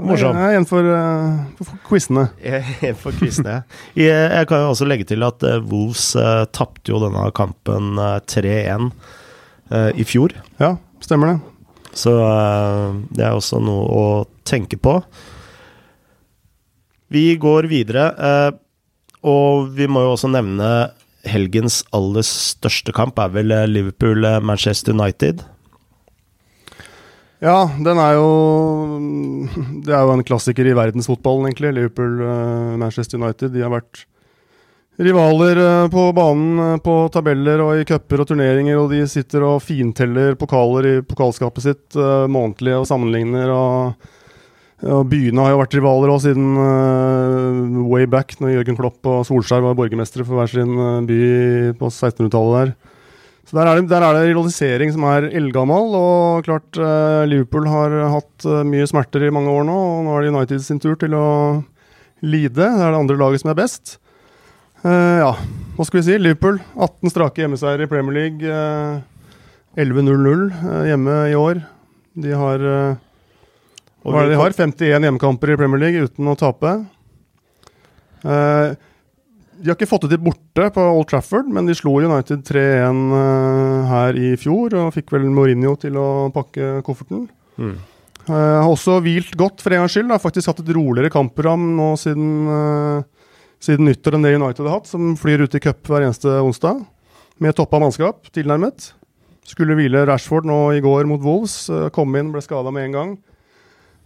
Morsom. 0.00 0.36
Jeg 0.38 0.54
er 0.54 0.58
en 0.58 0.66
for, 0.68 0.86
uh, 0.88 1.64
for 1.66 1.80
quizene. 1.86 2.28
Kviste. 3.20 3.58
Jeg, 3.98 4.08
jeg 4.08 4.48
kan 4.48 4.64
jo 4.64 4.72
også 4.72 4.88
legge 4.88 5.06
til 5.10 5.24
at 5.26 5.44
Wolves 5.68 6.12
uh, 6.16 6.44
tapte 6.54 6.94
jo 6.94 7.00
denne 7.02 7.28
kampen 7.36 7.98
eh, 8.00 8.18
3-1 8.24 8.88
eh, 9.70 9.90
i 10.00 10.06
fjor. 10.08 10.34
Ja, 10.60 10.74
stemmer 11.04 11.32
det. 11.32 11.51
Så 11.96 12.16
eh, 12.24 12.98
det 13.12 13.26
er 13.26 13.36
også 13.36 13.60
noe 13.62 13.84
å 13.86 14.06
tenke 14.48 14.78
på. 14.80 14.98
Vi 17.12 17.34
går 17.36 17.68
videre, 17.68 18.08
eh, 18.16 18.50
og 19.28 19.72
vi 19.76 19.88
må 19.90 20.04
jo 20.06 20.14
også 20.14 20.30
nevne 20.32 20.68
helgens 21.28 21.82
aller 21.94 22.24
største 22.26 22.94
kamp, 22.96 23.20
er 23.20 23.34
vel 23.34 23.52
eh, 23.54 23.68
Liverpool-Manchester 23.70 24.96
United. 24.96 25.44
Ja, 27.42 27.66
den 27.74 27.98
er 27.98 28.14
jo 28.14 28.26
Det 29.82 29.90
er 29.90 30.04
jo 30.06 30.14
en 30.14 30.24
klassiker 30.26 30.68
i 30.68 30.76
verdensfotballen, 30.78 31.50
egentlig. 31.50 31.74
Liverpool, 31.74 32.20
eh, 32.22 32.76
Manchester 32.78 33.18
United. 33.18 33.52
De 33.54 33.64
har 33.64 33.74
vært 33.74 34.04
rivaler 35.00 35.60
eh, 35.62 35.88
på 35.92 36.06
banen, 36.12 36.58
eh, 36.58 36.80
på 36.84 36.96
tabeller 37.12 37.62
og 37.64 37.80
i 37.80 37.86
cuper 37.88 38.24
og 38.24 38.28
turneringer, 38.32 38.80
og 38.80 38.90
de 38.92 39.04
sitter 39.10 39.44
og 39.46 39.62
finteller 39.64 40.36
pokaler 40.40 40.88
i 40.90 40.96
pokalskapet 41.06 41.64
sitt 41.64 42.00
uh, 42.00 42.28
månedlig 42.30 42.76
og 42.80 42.88
sammenligner. 42.90 43.52
og 43.52 44.10
ja, 44.82 44.98
Byene 45.06 45.44
har 45.44 45.52
jo 45.52 45.58
vært 45.60 45.74
rivaler 45.78 46.10
også 46.10 46.32
siden 46.32 46.56
uh, 46.58 47.82
way 47.86 48.06
back, 48.10 48.34
når 48.42 48.56
Jørgen 48.56 48.78
Klopp 48.78 49.06
og 49.06 49.20
Solskjær 49.28 49.62
var 49.62 49.76
borgermestere 49.78 50.26
for 50.26 50.40
hver 50.40 50.50
sin 50.50 50.72
eh, 50.74 51.04
by 51.06 51.20
på 51.78 51.90
1600-tallet 51.90 52.56
der. 52.56 52.72
Så 53.46 53.58
der 53.58 53.68
er, 53.68 53.78
det, 53.78 53.90
der 53.90 54.04
er 54.06 54.16
det 54.16 54.26
rivalisering 54.30 54.90
som 54.94 55.06
er 55.06 55.28
eldgammel, 55.30 55.94
og 55.98 56.46
klart 56.46 56.78
uh, 56.82 57.22
Liverpool 57.30 57.70
har 57.70 57.94
hatt 58.16 58.48
uh, 58.48 58.62
mye 58.66 58.86
smerter 58.90 59.28
i 59.28 59.32
mange 59.34 59.54
år 59.54 59.66
nå, 59.70 59.78
og 59.96 60.04
nå 60.06 60.16
er 60.16 60.26
det 60.26 60.34
United 60.34 60.66
sin 60.66 60.82
tur 60.82 60.98
til 60.98 61.14
å 61.14 61.26
lide. 62.26 62.56
Det 62.58 62.66
er 62.66 62.90
det 62.90 63.02
andre 63.04 63.18
laget 63.22 63.42
som 63.42 63.54
er 63.54 63.58
best. 63.62 63.96
Eh, 64.82 65.18
ja, 65.22 65.32
hva 65.76 65.86
skal 65.86 66.00
vi 66.00 66.06
si? 66.08 66.18
Liverpool, 66.18 66.58
18 66.74 67.12
strake 67.14 67.44
hjemmeseier 67.44 67.84
i 67.84 67.90
Premier 67.90 68.16
League. 68.18 68.42
Uh, 68.42 69.00
11-0-0 69.78 70.48
uh, 70.52 70.82
hjemme 70.90 71.20
i 71.30 71.38
år. 71.38 71.62
De 72.18 72.32
har 72.36 72.60
eh, 72.60 73.02
hva 74.02 74.18
er 74.18 74.26
det 74.26 74.34
de 74.34 74.40
har? 74.40 74.56
51 74.56 75.06
hjemmekamper 75.06 75.52
i 75.52 75.58
Premier 75.60 75.80
League 75.80 76.08
uten 76.08 76.28
å 76.28 76.38
tape. 76.38 76.72
Eh, 78.22 78.74
de 79.62 79.70
har 79.70 79.78
ikke 79.78 79.88
fått 79.88 80.08
det 80.08 80.16
til 80.16 80.24
borte 80.24 80.66
på 80.74 80.84
Old 80.90 81.08
Trafford, 81.12 81.48
men 81.54 81.68
de 81.68 81.76
slo 81.78 81.94
United 82.02 82.42
3-1 82.48 83.00
eh, 83.20 83.92
her 83.92 84.18
i 84.18 84.34
fjor 84.40 84.74
og 84.80 84.92
fikk 84.96 85.14
vel 85.14 85.28
Mourinho 85.30 85.76
til 85.80 85.96
å 86.00 86.08
pakke 86.34 86.80
kofferten. 86.86 87.28
Mm. 87.62 87.76
Har 88.26 88.68
også 88.68 89.00
hvilt 89.02 89.32
godt 89.38 89.62
for 89.62 89.74
en 89.74 89.82
gangs 89.82 89.96
skyld. 89.96 90.12
Har 90.12 90.22
faktisk 90.22 90.50
hatt 90.50 90.60
et 90.62 90.74
roligere 90.76 91.10
kampprogram 91.10 91.72
nå 91.78 91.88
siden, 91.98 92.28
siden 93.62 93.86
nyttår 93.86 94.18
enn 94.18 94.26
det 94.26 94.34
United 94.36 94.66
har 94.66 94.80
hatt, 94.80 94.90
som 94.90 95.14
flyr 95.18 95.44
ut 95.44 95.54
i 95.54 95.62
cup 95.62 95.86
hver 95.86 96.06
eneste 96.06 96.30
onsdag. 96.42 96.82
Med 97.42 97.56
toppa 97.58 97.80
mannskap, 97.82 98.26
tilnærmet. 98.34 98.92
Skulle 99.48 99.76
hvile 99.78 100.04
Rashford 100.06 100.46
nå 100.46 100.58
i 100.76 100.82
går 100.82 101.08
mot 101.10 101.22
Wolves. 101.22 101.68
eh, 101.70 101.88
kom 101.94 102.14
inn, 102.16 102.32
ble 102.34 102.42
skada 102.42 102.70
med 102.74 102.90
en 102.90 102.98
gang. 102.98 103.12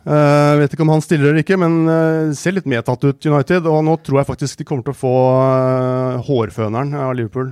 Uh, 0.06 0.54
vet 0.60 0.70
ikke 0.70 0.84
om 0.84 0.92
han 0.94 1.02
stiller 1.02 1.32
eller 1.32 1.42
ikke, 1.42 1.56
men 1.58 1.80
uh, 1.90 2.30
ser 2.38 2.54
litt 2.54 2.68
medtatt 2.70 3.02
ut 3.02 3.26
United. 3.26 3.66
Og 3.66 3.80
nå 3.82 3.96
tror 4.06 4.20
jeg 4.20 4.28
faktisk 4.28 4.60
de 4.60 4.66
kommer 4.68 4.86
til 4.86 4.94
å 4.94 5.00
få 5.00 5.14
uh, 5.34 6.22
hårføneren 6.28 6.94
av 6.94 7.16
Liverpool. 7.18 7.50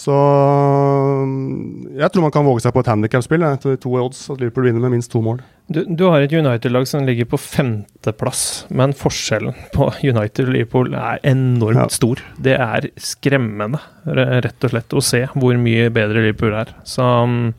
Så 0.00 0.14
mm, 1.28 1.96
jeg 2.00 2.08
tror 2.12 2.24
man 2.24 2.32
kan 2.34 2.46
våge 2.46 2.62
seg 2.64 2.72
på 2.72 2.80
et 2.84 2.88
handikap-spill 2.90 3.44
etter 3.44 3.76
to 3.82 3.92
odds, 4.00 4.22
at 4.32 4.40
Liverpool 4.40 4.68
vinner 4.70 4.84
med 4.84 4.94
minst 4.96 5.12
to 5.12 5.20
mål. 5.24 5.42
Du, 5.70 5.82
du 5.86 6.06
har 6.10 6.24
et 6.24 6.32
United-lag 6.34 6.86
som 6.88 7.04
ligger 7.06 7.28
på 7.30 7.38
femteplass, 7.38 8.40
men 8.74 8.94
forskjellen 8.96 9.54
på 9.74 9.90
United 10.02 10.48
og 10.48 10.54
Liverpool 10.56 10.96
er 10.98 11.20
enormt 11.30 11.84
Ja. 11.84 11.88
stor. 11.94 12.22
Det 12.42 12.56
er 12.58 12.88
skremmende, 12.98 13.78
rett 14.08 14.66
og 14.66 14.72
slett, 14.72 14.96
å 14.98 15.04
se 15.04 15.26
hvor 15.36 15.60
mye 15.62 15.90
bedre 15.94 16.24
Liverpool 16.24 16.56
er. 16.64 16.72
Så 16.88 17.04
um, 17.06 17.52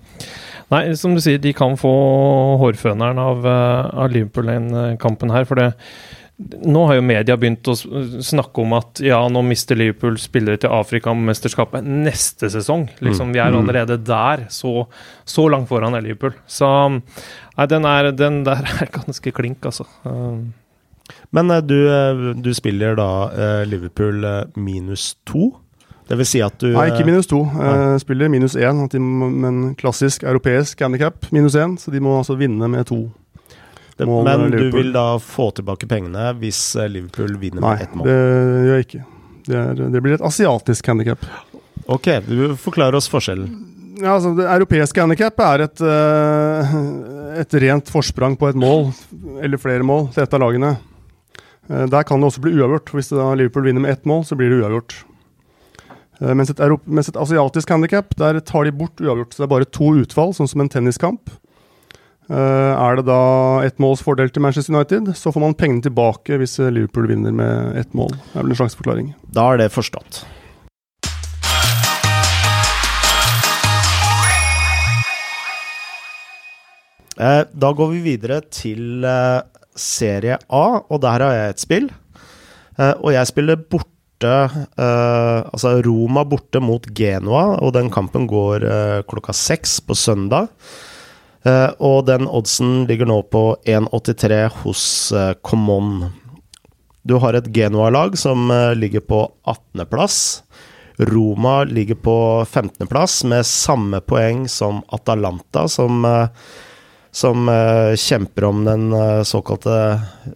Nei, 0.72 0.86
som 0.96 1.12
du 1.12 1.20
sier, 1.20 1.36
de 1.44 1.52
kan 1.52 1.74
få 1.76 1.90
hårføneren 2.62 3.18
av, 3.20 3.42
eh, 3.44 3.88
av 4.06 4.14
Liverpool 4.14 4.48
i 4.48 4.54
den 4.56 4.70
eh, 4.80 4.94
kampen 5.04 5.34
her, 5.34 5.44
for 5.44 5.60
det 5.60 5.66
nå 6.66 6.86
har 6.88 6.96
jo 6.98 7.02
media 7.06 7.36
begynt 7.38 7.68
å 7.70 7.76
snakke 7.76 8.62
om 8.64 8.74
at 8.78 9.02
ja, 9.04 9.20
nå 9.32 9.42
mister 9.46 9.78
Liverpool 9.78 10.18
spillere 10.22 10.58
til 10.64 10.74
Afrikamesterskapet 10.74 11.86
neste 11.86 12.50
sesong. 12.54 12.88
Liksom, 13.02 13.32
Vi 13.34 13.40
er 13.40 13.52
Mm. 13.52 13.60
allerede 13.62 13.98
der. 14.04 14.46
Så, 14.50 14.88
så 15.26 15.50
langt 15.50 15.68
foran 15.70 15.94
er 15.96 16.02
Liverpool. 16.02 16.34
Så 16.48 16.68
nei, 17.58 17.66
den, 17.68 17.86
er, 17.86 18.12
den 18.12 18.44
der 18.44 18.64
er 18.82 18.88
ganske 18.92 19.32
klink, 19.32 19.62
altså. 19.66 19.86
Um, 20.06 20.54
Men 21.32 21.52
eh, 21.52 21.62
du, 21.62 21.76
eh, 21.92 22.34
du 22.42 22.54
spiller 22.54 22.96
da 22.96 23.10
eh, 23.32 23.66
Liverpool 23.68 24.24
minus 24.56 25.16
to? 25.26 25.52
Det 26.08 26.18
vil 26.18 26.26
si 26.28 26.42
at 26.44 26.58
du 26.60 26.74
Nei, 26.74 26.90
ikke 26.92 27.06
minus 27.08 27.28
to. 27.28 27.44
Eh, 27.46 27.98
spiller 28.02 28.28
minus 28.32 28.56
én, 28.60 28.82
men 29.00 29.76
klassisk 29.80 30.24
europeisk 30.24 30.80
handikap 30.84 31.28
minus 31.32 31.56
én. 31.56 31.78
Så 31.80 31.92
de 31.92 32.00
må 32.04 32.18
altså 32.18 32.36
vinne 32.40 32.68
med 32.68 32.86
to. 32.90 33.06
Det, 34.02 34.38
Men 34.38 34.52
du 34.52 34.70
vil 34.74 34.92
da 34.96 35.06
få 35.22 35.50
tilbake 35.56 35.88
pengene 35.90 36.32
hvis 36.42 36.60
eh, 36.76 36.90
Liverpool 36.90 37.36
vinner 37.42 37.62
Nei, 37.64 37.74
med 37.76 37.84
ett 37.86 37.98
mål? 37.98 38.08
Nei, 38.08 38.16
det 38.16 38.62
gjør 38.66 38.80
jeg 38.80 38.88
ikke. 38.88 39.02
Det, 39.42 39.58
er, 39.58 39.82
det 39.96 40.02
blir 40.06 40.16
et 40.16 40.24
asiatisk 40.26 40.90
handikap. 40.92 41.26
Ok, 41.92 42.08
du 42.28 42.54
forklarer 42.62 42.98
oss 43.00 43.10
forskjellen. 43.12 43.52
Ja, 44.02 44.16
altså, 44.16 44.32
det 44.38 44.48
europeiske 44.50 45.04
handikap 45.04 45.42
er 45.46 45.66
et, 45.68 45.84
eh, 45.86 46.74
et 47.44 47.58
rent 47.66 47.92
forsprang 47.94 48.38
på 48.40 48.50
et 48.50 48.58
mål, 48.58 48.90
eller 49.46 49.62
flere 49.62 49.86
mål, 49.86 50.10
til 50.16 50.26
et 50.26 50.34
av 50.38 50.42
lagene. 50.42 50.74
Eh, 51.70 51.86
der 51.92 52.08
kan 52.08 52.22
det 52.22 52.32
også 52.32 52.44
bli 52.46 52.56
uavgjort. 52.58 52.94
Hvis 52.98 53.14
Liverpool 53.14 53.70
vinner 53.70 53.86
med 53.86 53.98
ett 53.98 54.10
mål, 54.10 54.26
så 54.26 54.38
blir 54.40 54.54
det 54.54 54.62
uavgjort. 54.64 54.98
Mens, 56.22 56.52
et 56.54 56.60
mens 56.86 57.08
et 57.10 57.18
asiatisk 57.18 57.72
handikap, 57.74 58.12
der 58.14 58.38
tar 58.46 58.68
de 58.68 58.74
bort 58.78 59.02
uavgjort. 59.02 59.34
Så 59.34 59.42
det 59.42 59.48
er 59.48 59.56
bare 59.56 59.70
to 59.74 59.88
utfall, 60.04 60.36
sånn 60.38 60.50
som 60.50 60.62
en 60.62 60.70
tenniskamp. 60.70 61.32
Eh, 62.32 62.74
er 62.80 62.96
det 62.96 63.04
da 63.10 63.22
ett 63.68 63.80
måls 63.84 64.00
fordel 64.06 64.30
til 64.32 64.44
Manchester 64.46 64.72
United, 64.78 65.10
så 65.20 65.34
får 65.36 65.44
man 65.44 65.56
pengene 65.60 65.84
tilbake 65.84 66.38
hvis 66.40 66.54
eh, 66.64 66.70
Liverpool 66.72 67.10
vinner 67.12 67.34
med 67.36 67.76
ett 67.82 67.92
mål. 67.98 68.14
Det 68.32 68.38
er 68.40 68.46
vel 68.46 68.54
en 68.56 68.60
slags 68.62 68.78
forklaring. 68.80 69.10
Da 69.36 69.50
er 69.52 69.60
det 69.66 69.72
forstått. 69.76 70.22
Eh, 77.20 77.44
Da 77.52 77.72
går 77.76 77.92
vi 77.92 78.04
videre 78.06 78.40
til 78.50 79.04
Serie 79.76 80.38
A, 80.50 80.66
og 80.88 81.02
der 81.04 81.24
har 81.26 81.36
jeg 81.36 81.50
et 81.56 81.64
spill. 81.64 81.90
Og 82.82 83.12
jeg 83.14 83.28
spiller 83.30 83.60
borte 83.60 83.90
Altså 84.22 85.72
Roma 85.82 86.22
borte 86.30 86.60
mot 86.62 86.86
Genoa, 86.96 87.58
og 87.62 87.74
den 87.74 87.90
kampen 87.90 88.28
går 88.30 88.64
klokka 89.10 89.34
seks 89.34 89.80
på 89.82 89.96
søndag. 89.98 90.48
Eh, 91.44 91.70
og 91.82 92.06
den 92.10 92.28
oddsen 92.30 92.86
ligger 92.90 93.10
nå 93.10 93.22
på 93.34 93.46
1,83 93.66 94.44
hos 94.64 94.84
Comon. 95.42 96.02
Common. 96.02 96.12
Du 97.04 97.18
har 97.18 97.34
et 97.34 97.50
Genoa-lag 97.54 98.18
som 98.18 98.52
eh, 98.52 98.76
ligger 98.78 99.02
på 99.02 99.24
18.-plass. 99.50 100.44
Roma 101.02 101.64
ligger 101.64 101.96
på 101.96 102.46
15.-plass 102.46 103.24
med 103.24 103.46
samme 103.46 104.02
poeng 104.06 104.46
som 104.50 104.84
Atalanta, 104.94 105.66
som, 105.68 106.06
eh, 106.06 106.28
som 107.12 107.50
eh, 107.50 107.96
kjemper 107.98 108.46
om 108.46 108.62
den 108.66 108.94
eh, 108.94 109.24
såkalte 109.26 109.78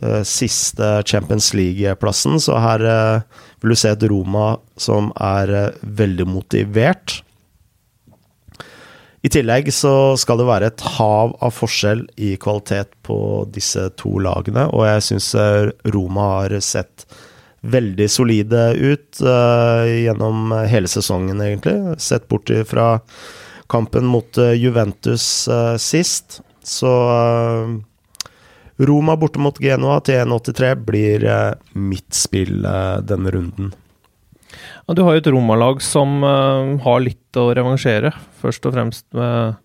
eh, 0.02 0.24
siste 0.26 1.04
Champions 1.06 1.54
League-plassen. 1.54 2.40
Så 2.42 2.58
her 2.58 2.86
eh, 2.90 3.22
vil 3.62 3.76
du 3.76 3.78
se 3.78 3.94
et 3.94 4.10
Roma 4.10 4.56
som 4.82 5.14
er 5.22 5.54
eh, 5.54 5.70
veldig 6.02 6.26
motivert. 6.34 7.20
I 9.26 9.32
tillegg 9.34 9.72
så 9.74 10.14
skal 10.22 10.38
det 10.38 10.46
være 10.46 10.68
et 10.70 10.84
hav 10.98 11.34
av 11.42 11.54
forskjell 11.56 12.04
i 12.22 12.36
kvalitet 12.42 12.92
på 13.06 13.18
disse 13.50 13.88
to 13.98 14.20
lagene, 14.22 14.68
og 14.70 14.86
jeg 14.86 15.06
syns 15.08 15.32
Roma 15.96 16.28
har 16.36 16.54
sett 16.62 17.08
veldig 17.66 18.06
solide 18.12 18.68
ut 18.78 19.24
uh, 19.26 19.82
gjennom 19.90 20.54
hele 20.70 20.92
sesongen, 20.92 21.42
egentlig. 21.42 21.96
Sett 21.98 22.28
bort 22.30 22.52
fra 22.70 22.92
kampen 23.66 24.06
mot 24.06 24.38
eh, 24.38 24.54
Juventus 24.62 25.48
uh, 25.50 25.74
sist. 25.82 26.44
Så 26.62 26.92
uh, 27.10 27.74
Roma 28.78 29.16
borte 29.16 29.40
mot 29.40 29.58
Genoa 29.62 30.02
til 30.04 30.20
1,83 30.20 30.74
blir 30.84 31.26
eh, 31.32 31.52
mitt 31.80 32.16
spill 32.16 32.66
eh, 32.68 32.98
denne 33.08 33.32
runden. 33.32 33.72
Du 34.96 35.04
har 35.06 35.16
jo 35.16 35.24
et 35.24 35.34
romalag 35.34 35.84
som 35.84 36.22
eh, 36.24 36.72
har 36.86 37.04
litt 37.04 37.42
å 37.42 37.50
revansjere. 37.58 38.14
Først 38.42 38.66
og 38.70 38.78
fremst 38.78 39.08
med 39.18 39.60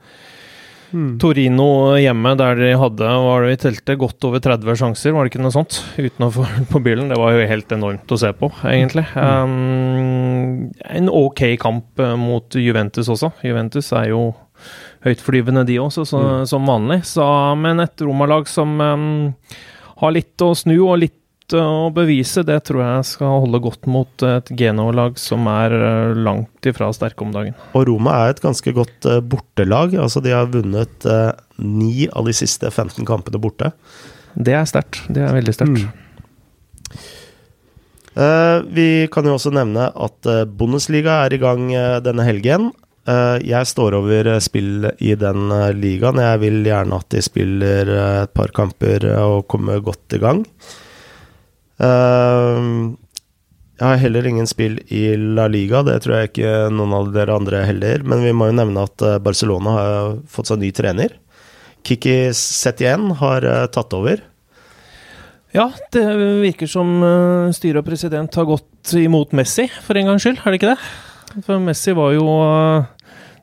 Hmm. 0.90 1.21
Torino 1.23 1.95
hjemme, 2.00 2.33
der 2.35 2.57
de 2.59 2.71
hadde 2.75 3.11
var 3.23 3.45
det 3.47 3.52
i 3.54 3.59
teltet 3.62 3.99
godt 4.00 4.26
over 4.26 4.42
30 4.42 4.78
sjanser, 4.80 5.14
var 5.14 5.23
det 5.23 5.30
ikke 5.30 5.42
noe 5.45 5.54
sånt? 5.54 5.78
Utenfor 6.00 6.50
på 6.73 6.83
bilen. 6.83 7.12
Det 7.12 7.19
var 7.21 7.37
jo 7.37 7.47
helt 7.47 7.75
enormt 7.76 8.11
å 8.11 8.19
se 8.19 8.33
på, 8.35 8.50
egentlig. 8.66 9.07
Um, 9.14 10.71
en 10.83 11.11
ok 11.14 11.45
kamp 11.62 12.02
eh, 12.02 12.16
mot 12.19 12.59
Juventus 12.59 13.11
også. 13.12 13.30
Juventus 13.47 13.92
er 13.95 14.11
jo 14.11 14.33
høytflyvende, 15.07 15.64
de 15.69 15.78
også, 15.80 16.04
så, 16.09 16.23
som 16.50 16.66
vanlig. 16.69 17.04
Så, 17.09 17.25
men 17.61 17.80
et 17.87 18.02
romalag 18.04 18.50
som 18.50 18.75
um, 18.83 19.07
har 20.02 20.16
litt 20.16 20.42
å 20.42 20.52
snu 20.59 20.75
og 20.80 20.99
litt 21.04 21.19
å 21.59 21.90
bevise, 21.95 22.45
det 22.47 22.59
tror 22.69 22.83
jeg 22.85 23.07
skal 23.12 23.42
holde 23.45 23.61
godt 23.64 23.88
mot 23.90 24.25
et 24.26 24.50
Genoa-lag 24.59 25.19
som 25.21 25.49
er 25.50 25.75
eh, 25.76 26.19
langt 26.19 26.69
ifra 26.69 26.90
sterke 26.95 27.25
om 27.26 27.33
dagen. 27.35 27.57
Og 27.75 27.87
Roma 27.88 28.16
er 28.25 28.35
et 28.35 28.42
ganske 28.45 28.75
godt 28.76 29.09
eh, 29.09 29.23
bortelag. 29.23 29.97
Altså, 29.99 30.23
de 30.25 30.35
har 30.37 30.50
vunnet 30.52 31.09
eh, 31.09 31.33
ni 31.62 32.09
av 32.12 32.28
de 32.28 32.37
siste 32.37 32.71
15 32.71 33.07
kampene 33.09 33.40
borte. 33.42 33.73
Det 34.35 34.54
er 34.54 34.69
sterkt. 34.69 35.02
Det 35.11 35.25
er 35.26 35.35
veldig 35.35 35.57
sterkt. 35.57 35.87
Mm. 35.87 35.90
Eh, 38.21 38.59
vi 38.75 38.88
kan 39.12 39.26
jo 39.26 39.37
også 39.37 39.52
nevne 39.54 39.90
at 39.95 40.28
eh, 40.28 40.45
Bundesliga 40.45 41.23
er 41.25 41.35
i 41.37 41.40
gang 41.42 41.69
eh, 41.75 41.99
denne 42.04 42.26
helgen. 42.26 42.71
Eh, 43.09 43.38
jeg 43.47 43.69
står 43.71 43.97
over 44.00 44.28
eh, 44.35 44.42
spill 44.42 44.90
i 44.99 45.14
den 45.19 45.50
eh, 45.54 45.71
ligaen. 45.76 46.21
Jeg 46.21 46.42
vil 46.42 46.61
gjerne 46.66 46.99
at 47.00 47.09
de 47.14 47.23
spiller 47.25 47.92
eh, 47.95 48.23
et 48.25 48.35
par 48.37 48.52
kamper 48.57 49.06
eh, 49.13 49.23
og 49.23 49.47
kommer 49.50 49.80
godt 49.84 50.19
i 50.19 50.23
gang. 50.23 50.45
Eh, 51.80 52.64
jeg 53.80 53.88
har 53.88 54.00
heller 54.02 54.26
ingen 54.28 54.49
spill 54.49 54.76
i 54.93 55.06
La 55.16 55.47
Liga, 55.49 55.80
det 55.86 56.02
tror 56.04 56.19
jeg 56.19 56.30
ikke 56.30 56.54
noen 56.75 56.93
av 56.99 57.12
dere 57.14 57.36
andre 57.38 57.62
heller. 57.64 58.04
Men 58.04 58.25
vi 58.26 58.34
må 58.36 58.50
jo 58.50 58.58
nevne 58.58 58.84
at 58.84 59.06
eh, 59.06 59.21
Barcelona 59.25 59.76
har 59.76 60.19
fått 60.28 60.50
seg 60.52 60.60
ny 60.60 60.73
trener. 60.76 61.16
Kiki 61.86 62.34
Setien 62.36 63.08
har 63.23 63.47
eh, 63.49 63.66
tatt 63.73 63.97
over. 63.97 64.21
Ja, 65.56 65.71
det 65.90 66.04
virker 66.45 66.69
som 66.71 67.00
uh, 67.02 67.50
styre 67.50 67.80
og 67.80 67.86
president 67.88 68.36
har 68.38 68.47
gått 68.47 68.93
imot 68.95 69.32
Messi, 69.34 69.64
for 69.82 69.99
en 69.99 70.06
gangs 70.12 70.23
skyld. 70.23 70.38
Er 70.45 70.54
det 70.54 70.60
ikke 70.60 70.76
det? 70.76 71.40
For 71.43 71.58
Messi 71.64 71.95
var 71.97 72.12
jo 72.14 72.26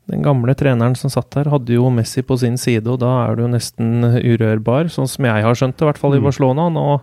Den 0.08 0.22
gamle 0.24 0.54
treneren 0.56 0.96
som 0.96 1.12
satt 1.12 1.36
her, 1.36 1.50
hadde 1.52 1.74
jo 1.76 1.90
Messi 1.92 2.22
på 2.24 2.38
sin 2.40 2.56
side, 2.60 2.88
og 2.88 3.02
da 3.02 3.10
er 3.26 3.36
du 3.36 3.42
jo 3.44 3.50
nesten 3.52 4.06
urørbar, 4.16 4.88
sånn 4.94 5.10
som 5.12 5.28
jeg 5.28 5.44
har 5.44 5.58
skjønt 5.60 5.76
det, 5.76 5.84
i 5.84 5.90
hvert 5.90 6.00
fall 6.00 6.16
i 6.16 6.22
Mm. 6.22 6.28
Barcelona. 6.30 6.70
Nå 6.72 7.02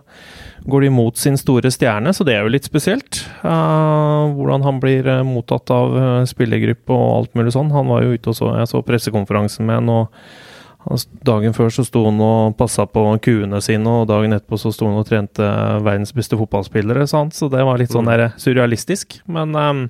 går 0.65 0.81
de 0.81 0.89
mot 0.89 1.15
sin 1.15 1.37
store 1.37 1.69
stjerne, 1.69 2.09
så 2.09 2.25
det 2.25 2.33
er 2.33 2.41
jo 2.41 2.49
litt 2.55 2.65
spesielt. 2.65 3.21
Uh, 3.43 4.33
hvordan 4.33 4.65
han 4.65 4.79
blir 4.81 5.05
uh, 5.05 5.21
mottatt 5.21 5.69
av 5.69 5.93
uh, 5.93 6.25
spillergruppe 6.25 6.89
og 6.89 7.13
alt 7.19 7.37
mulig 7.37 7.53
sånn. 7.53 7.69
Han 7.75 7.93
var 7.93 8.01
jo 8.01 8.17
ute 8.17 8.33
og 8.33 8.39
så 8.39 8.55
Jeg 8.57 8.71
så 8.73 8.81
pressekonferansen 8.81 9.69
med 9.69 9.83
han, 9.83 9.89
og 9.89 10.07
Dagen 11.25 11.53
før 11.57 11.71
så 11.73 11.83
sto 11.87 12.03
han 12.05 12.19
og 12.21 12.55
passa 12.59 12.85
på 12.85 13.01
kuene 13.25 13.57
sine, 13.65 13.89
og 13.89 14.07
dagen 14.11 14.35
etterpå 14.35 14.59
så 14.61 14.69
sto 14.73 14.85
han 14.85 14.99
og 14.99 15.07
trente 15.09 15.47
verdens 15.85 16.13
beste 16.13 16.37
fotballspillere. 16.37 17.07
Sant? 17.09 17.33
Så 17.33 17.49
det 17.49 17.63
var 17.65 17.79
litt 17.81 17.89
sånn 17.95 18.05
Mm. 18.05 18.11
der 18.11 18.33
surrealistisk. 18.37 19.19
Men 19.25 19.55
um, 19.55 19.89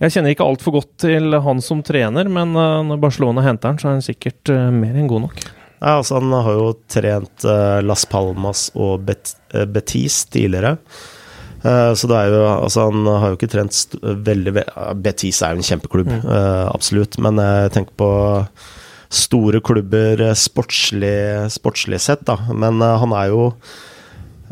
jeg 0.00 0.14
kjenner 0.14 0.32
ikke 0.32 0.46
altfor 0.48 0.72
godt 0.78 0.96
til 1.04 1.32
han 1.44 1.60
som 1.60 1.82
trener, 1.84 2.28
men 2.32 2.56
uh, 2.56 2.80
når 2.88 3.00
Barcelona 3.00 3.44
henter 3.44 3.68
han, 3.74 3.78
så 3.78 3.88
er 3.90 3.98
han 3.98 4.06
sikkert 4.06 4.48
uh, 4.48 4.70
mer 4.72 4.96
enn 4.96 5.06
god 5.08 5.26
nok. 5.28 5.44
Ja, 5.82 5.98
altså 5.98 6.16
Han 6.22 6.32
har 6.32 6.54
jo 6.56 6.70
trent 6.88 7.44
uh, 7.44 7.82
Las 7.84 8.06
Palmas 8.08 8.70
og 8.74 9.04
Bet 9.04 9.34
Betis 9.68 10.24
tidligere. 10.32 10.78
Så 11.66 12.06
det 12.06 12.14
er 12.14 12.28
jo 12.30 12.42
Altså, 12.62 12.84
han 12.92 13.06
har 13.06 13.32
jo 13.32 13.36
ikke 13.36 13.48
trent 13.50 13.94
veldig 14.02 14.52
ve 14.54 14.62
Betis 15.02 15.40
er 15.42 15.54
jo 15.56 15.62
en 15.62 15.66
kjempeklubb, 15.66 16.06
Mm. 16.06 16.26
absolutt. 16.72 17.18
Men 17.18 17.36
jeg 17.42 17.72
tenker 17.74 17.96
på 17.98 18.10
store 19.08 19.60
klubber 19.60 20.20
eh, 20.20 20.34
sportslig, 20.34 21.50
sportslig 21.52 22.00
sett, 22.00 22.26
da. 22.26 22.38
Men 22.52 22.82
uh, 22.82 22.96
han 23.00 23.14
er 23.16 23.30
jo 23.32 23.42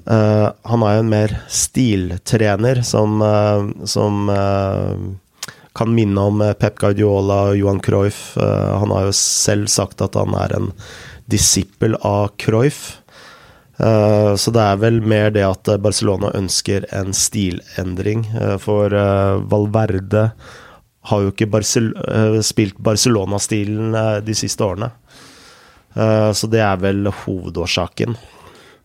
uh, 0.07 0.49
Han 0.71 0.85
er 0.87 0.97
jo 0.97 1.05
en 1.05 1.13
mer 1.13 1.37
stiltrener 1.51 2.83
som, 2.87 3.21
uh, 3.23 3.87
som 3.89 4.29
kan 5.75 5.91
minne 5.91 6.27
om 6.31 6.43
Pep 6.61 6.79
Guardiola 6.79 7.39
og 7.51 7.57
Johan 7.59 7.81
Cruyff. 7.83 8.37
Han 8.39 8.93
har 8.95 9.09
jo 9.09 9.15
selv 9.19 9.67
sagt 9.73 10.05
at 10.05 10.15
han 10.15 10.37
er 10.39 10.53
en 10.55 10.69
disippel 11.27 11.97
av 12.07 12.29
Cruyff. 12.39 13.01
Så 13.75 14.53
det 14.55 14.63
er 14.63 14.79
vel 14.79 15.01
mer 15.03 15.33
det 15.35 15.43
at 15.43 15.73
Barcelona 15.83 16.31
ønsker 16.39 16.87
en 16.95 17.11
stilendring. 17.11 18.23
For 18.63 18.95
Valverde 19.51 20.29
har 21.11 21.25
jo 21.25 21.33
ikke 21.33 21.49
Barcel 21.53 21.91
eh, 22.09 22.39
spilt 22.45 22.79
Barcelona-stilen 22.85 23.95
eh, 23.99 24.21
de 24.25 24.37
siste 24.37 24.65
årene. 24.65 24.91
Eh, 25.95 26.31
Så 26.33 26.49
det 26.51 26.63
er 26.65 26.81
vel 26.81 27.05
hovedårsaken. 27.25 28.17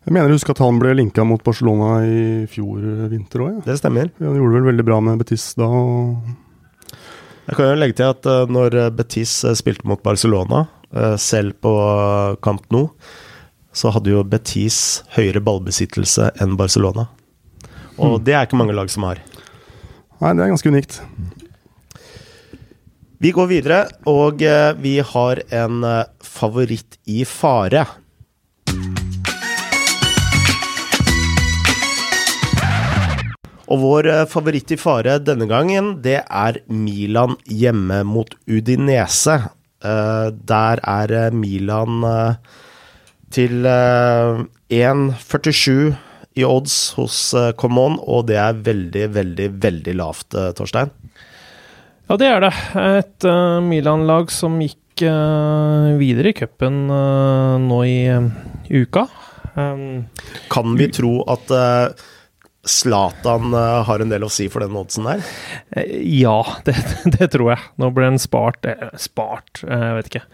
Jeg 0.05 0.15
mener 0.15 0.31
å 0.31 0.37
huske 0.37 0.51
at 0.55 0.61
han 0.63 0.79
ble 0.81 0.95
linka 0.95 1.23
mot 1.27 1.43
Barcelona 1.43 1.99
i 2.07 2.19
fjor 2.49 2.83
vinter 3.11 3.43
òg. 3.45 3.55
Ja. 3.59 3.65
Det 3.67 3.79
stemmer. 3.81 4.11
Han 4.19 4.37
gjorde 4.39 4.55
vel 4.57 4.69
veldig 4.71 4.85
bra 4.87 4.99
med 5.03 5.19
Betis 5.21 5.51
da. 5.59 5.67
Jeg 7.49 7.57
kan 7.57 7.65
jo 7.71 7.79
legge 7.81 7.97
til 7.97 8.11
at 8.13 8.29
når 8.49 8.77
Betis 8.95 9.39
spilte 9.59 9.87
mot 9.89 10.01
Barcelona, 10.05 10.63
selv 11.21 11.57
på 11.61 11.71
kamp 12.41 12.63
Camp 12.63 12.71
Nou, 12.73 12.87
så 13.75 13.91
hadde 13.93 14.13
jo 14.13 14.23
Betis 14.25 15.03
høyere 15.15 15.41
ballbesittelse 15.45 16.31
enn 16.41 16.55
Barcelona. 16.57 17.07
Og 17.99 18.19
Mm. 18.19 18.23
det 18.23 18.33
er 18.33 18.45
ikke 18.47 18.57
mange 18.57 18.73
lag 18.73 18.89
som 18.89 19.03
har. 19.03 19.19
Nei, 20.21 20.33
det 20.33 20.43
er 20.43 20.49
ganske 20.55 20.71
unikt. 20.71 21.01
Vi 23.19 23.33
går 23.35 23.49
videre, 23.49 23.77
og 24.07 24.39
eh, 24.47 24.69
vi 24.79 24.93
har 25.03 25.41
en 25.51 25.81
eh, 25.83 26.05
favoritt 26.23 26.95
i 27.03 27.25
fare. 27.27 27.81
Og 33.67 33.81
vår 33.81 34.07
eh, 34.07 34.23
favoritt 34.31 34.71
i 34.71 34.77
fare 34.79 35.17
denne 35.19 35.49
gangen, 35.51 35.97
det 36.05 36.21
er 36.23 36.61
Milan 36.71 37.35
hjemme 37.43 38.05
mot 38.07 38.31
Udinese. 38.47 39.35
Der 39.79 40.79
er 40.83 41.11
Milan 41.31 42.07
til 43.35 43.67
eh, 43.67 44.39
1,47 44.79 45.91
i 46.39 46.47
odds 46.47 46.79
hos 46.95 47.19
Common, 47.59 47.99
og 47.99 48.29
det 48.31 48.39
er 48.39 48.63
veldig, 48.63 49.05
veldig, 49.19 49.51
veldig 49.67 49.99
lavt, 49.99 50.39
Torstein. 50.55 50.95
Ja, 52.09 52.15
det 52.17 52.25
er 52.25 52.41
det. 52.41 52.53
Et 52.81 53.25
uh, 53.29 53.59
Milan-lag 53.61 54.31
som 54.33 54.55
gikk 54.63 55.03
uh, 55.05 55.93
videre 55.99 56.31
i 56.31 56.37
cupen 56.39 56.87
uh, 56.89 57.61
nå 57.61 57.83
i 57.85 57.99
uka. 58.73 59.03
Um, 59.53 60.07
Kan 60.49 60.73
vi 60.79 60.87
tro 60.89 61.19
at 61.29 61.53
Zlatan 62.69 63.53
har 63.53 64.01
en 64.01 64.09
del 64.09 64.25
å 64.25 64.31
si 64.33 64.47
for 64.49 64.65
den 64.65 64.73
oddsen 64.77 65.05
der? 65.05 65.21
Ja, 66.01 66.41
det, 66.65 66.75
det 67.13 67.29
tror 67.35 67.53
jeg. 67.53 67.69
Nå 67.77 67.91
ble 67.93 68.09
han 68.09 68.19
spart 68.21 68.65
Spart, 68.97 69.61
jeg 69.61 69.95
vet 69.99 70.09
ikke. 70.09 70.25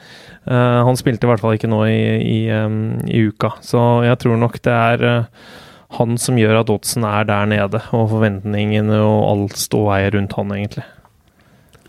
Han 0.47 0.99
spilte 0.99 1.27
i 1.27 1.33
hvert 1.33 1.43
fall 1.43 1.59
ikke 1.59 1.71
nå 1.71 1.83
i, 1.91 2.01
i, 2.23 2.39
um, 2.55 2.97
i 3.03 3.27
uka, 3.27 3.57
så 3.59 4.05
jeg 4.07 4.23
tror 4.23 4.39
nok 4.39 4.61
det 4.63 4.79
er 4.79 5.07
han 5.99 6.19
som 6.19 6.39
gjør 6.39 6.63
at 6.63 6.71
oddsen 6.71 7.03
er 7.07 7.27
der 7.27 7.51
nede, 7.51 7.83
og 7.91 8.13
forventningene 8.15 9.03
og 9.03 9.23
alt 9.29 9.59
ståheiet 9.59 10.15
rundt 10.15 10.39
han, 10.39 10.55
egentlig. 10.55 10.88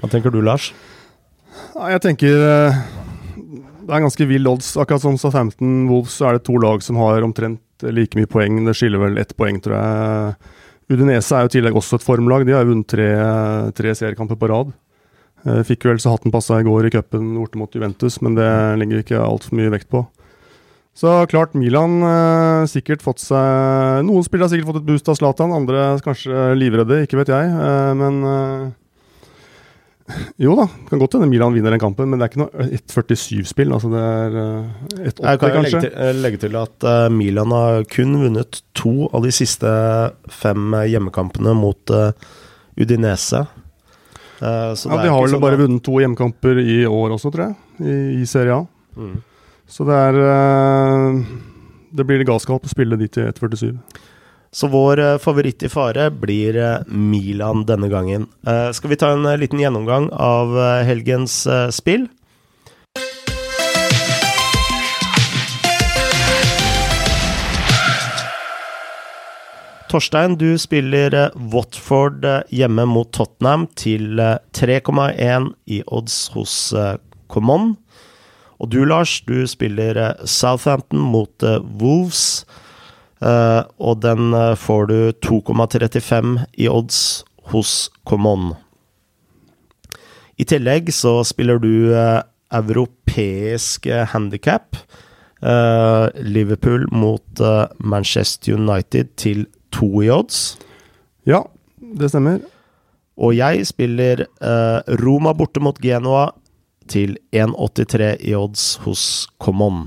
Hva 0.01 0.11
tenker 0.13 0.35
du, 0.35 0.43
Lars? 0.45 0.71
Jeg 1.77 2.03
tenker 2.05 2.43
eh, 2.47 2.81
det 3.87 3.95
er 3.95 4.03
ganske 4.03 4.27
vill 4.29 4.49
odds. 4.51 4.75
Akkurat 4.81 5.05
som 5.05 5.19
Southampton 5.21 5.87
Wolves 5.91 6.19
så 6.19 6.29
er 6.29 6.37
det 6.37 6.47
to 6.49 6.57
lag 6.61 6.83
som 6.83 6.99
har 7.01 7.25
omtrent 7.25 7.63
like 7.87 8.19
mye 8.19 8.29
poeng. 8.31 8.59
Det 8.67 8.75
skiller 8.77 9.03
vel 9.03 9.21
ett 9.21 9.37
poeng, 9.39 9.61
tror 9.63 9.77
jeg. 9.79 10.51
Udinese 10.91 11.35
er 11.35 11.47
jo 11.47 11.51
i 11.51 11.55
tillegg 11.57 11.79
også 11.79 11.99
et 11.99 12.07
formlag. 12.07 12.47
De 12.47 12.55
har 12.55 12.65
jo 12.65 12.73
vunnet 12.73 12.91
tre, 12.91 13.09
tre 13.79 13.95
seriekamper 13.99 14.39
på 14.41 14.51
rad. 14.51 14.75
Eh, 15.47 15.63
fikk 15.67 15.87
vel 15.87 16.03
så 16.03 16.15
hatten 16.15 16.35
passa 16.35 16.61
i 16.61 16.67
går 16.67 16.89
i 16.89 16.93
cupen 16.95 17.35
borte 17.39 17.61
mot 17.61 17.75
Juventus, 17.75 18.19
men 18.25 18.37
det 18.39 18.51
legger 18.81 18.99
vi 18.99 19.07
ikke 19.07 19.23
altfor 19.23 19.59
mye 19.59 19.73
vekt 19.75 19.91
på. 19.93 20.03
Så 20.97 21.13
klart, 21.29 21.53
Milan 21.59 22.01
eh, 22.09 22.67
sikkert 22.73 23.03
fått 23.05 23.21
seg 23.21 24.07
Noen 24.09 24.25
spillere 24.25 24.49
har 24.49 24.53
sikkert 24.55 24.71
fått 24.71 24.79
et 24.81 24.87
boost 24.89 25.11
av 25.13 25.19
Zlatan, 25.19 25.53
andre 25.53 25.91
kanskje 26.03 26.55
livredde, 26.57 27.03
ikke 27.05 27.21
vet 27.21 27.33
jeg. 27.35 27.51
Eh, 27.53 27.93
men 28.01 28.23
eh, 28.25 28.63
jo 30.45 30.55
da, 30.59 30.67
kan 30.89 31.01
godt 31.03 31.17
hende 31.17 31.27
Milan 31.31 31.55
vinner 31.55 31.75
den 31.75 31.83
kampen, 31.83 32.09
men 32.11 32.21
det 32.21 32.27
er 32.27 32.33
ikke 32.33 32.43
noe 32.45 32.67
1,47-spill. 32.79 33.73
Altså 33.75 33.91
det 33.91 34.03
er 34.03 34.37
uh, 34.39 34.89
1,80 35.03 35.23
Jeg 35.27 35.41
kan 35.43 35.55
kanskje. 35.57 35.61
legge 35.63 35.83
til, 35.83 35.93
eh, 36.07 36.19
legge 36.23 36.41
til 36.45 36.59
at 36.61 36.87
eh, 36.93 37.07
Milan 37.15 37.55
har 37.57 37.87
kun 37.91 38.17
vunnet 38.23 38.61
to 38.79 39.09
av 39.11 39.27
de 39.27 39.33
siste 39.35 39.73
fem 40.31 40.75
eh, 40.79 40.87
hjemmekampene 40.95 41.55
mot 41.59 41.95
eh, 41.95 42.13
Udinese. 42.79 43.43
Eh, 44.39 44.73
så 44.79 44.93
Ja, 44.93 45.01
det 45.01 45.09
de 45.09 45.15
har 45.17 45.27
vel 45.27 45.43
bare 45.43 45.61
vunnet 45.65 45.83
to 45.87 45.99
hjemmekamper 46.03 46.61
i 46.63 46.83
år 46.87 47.17
også, 47.17 47.33
tror 47.35 47.49
jeg, 47.49 47.57
i, 47.83 47.97
i 48.23 48.29
Serie 48.31 48.61
A. 48.61 48.65
Mm. 48.97 49.17
Så 49.67 49.85
det 49.89 49.97
er 49.99 51.17
Det 51.97 52.05
blir 52.07 52.23
galskap 52.29 52.63
å 52.63 52.71
spille 52.71 52.97
de 53.01 53.09
til 53.11 53.27
1,47. 53.33 53.73
Så 54.57 54.67
vår 54.67 54.99
eh, 54.99 55.19
favoritt 55.19 55.63
i 55.63 55.69
fare 55.69 56.11
blir 56.11 56.57
eh, 56.57 56.79
Milan 56.87 57.67
denne 57.69 57.91
gangen. 57.93 58.23
Eh, 58.47 58.71
skal 58.73 58.89
vi 58.91 58.97
ta 58.97 59.11
en 59.13 59.29
liten 59.37 59.61
gjennomgang 59.61 60.09
av 60.13 60.57
helgens 60.89 61.43
spill? 61.77 62.07
Torstein, 69.93 70.41
du 70.41 70.57
spiller 70.59 71.21
Watford 71.53 72.25
hjemme 72.49 72.89
mot 72.89 73.13
Tottenham 73.13 73.69
til 73.77 74.17
eh, 74.17 74.39
3,1 74.57 75.53
i 75.69 75.85
odds 75.85 76.31
hos 76.33 76.61
Common. 77.29 77.75
Og 78.57 78.73
du, 78.73 78.87
Lars, 78.89 79.21
du 79.29 79.45
spiller 79.45 80.17
Southampton 80.25 81.05
mot 81.13 81.53
Wolves. 81.77 82.47
Eh, 83.25 83.63
og 83.81 84.03
den 84.05 84.35
eh, 84.37 84.55
får 84.61 84.87
du 84.91 84.99
2,35 85.25 86.37
i 86.61 86.69
odds 86.69 87.25
hos 87.53 87.89
Common. 88.09 88.53
I 90.37 90.45
tillegg 90.45 90.91
så 90.93 91.23
spiller 91.25 91.57
du 91.63 91.95
uh, 91.97 92.21
europeisk 92.53 93.87
handikap. 93.89 94.77
handicap. 94.77 94.77
Eh, 95.41 96.23
Liverpool 96.27 96.85
mot 96.93 97.41
Manchester 97.79 98.55
United 98.55 99.15
til 99.17 99.47
2 99.73 100.03
i 100.03 100.11
odds. 100.11 100.59
Ja, 101.25 101.41
det 101.81 102.11
stemmer. 102.11 102.43
Og 103.17 103.33
jeg 103.37 103.65
spiller 103.67 104.27
Roma 105.01 105.33
borte 105.33 105.61
mot 105.61 105.79
Genoa 105.81 106.27
til 106.89 107.17
1,83 107.33 108.17
i 108.21 108.35
odds 108.37 108.75
hos 108.85 109.29
Common. 109.41 109.87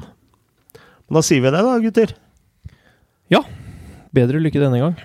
Men 1.06 1.20
da 1.20 1.26
sier 1.26 1.46
vi 1.46 1.54
det, 1.54 1.62
da, 1.62 1.78
gutter. 1.84 2.16
Bedre 4.16 4.42
lykke 4.42 4.62
denne 4.62 4.80
gang. 4.82 4.96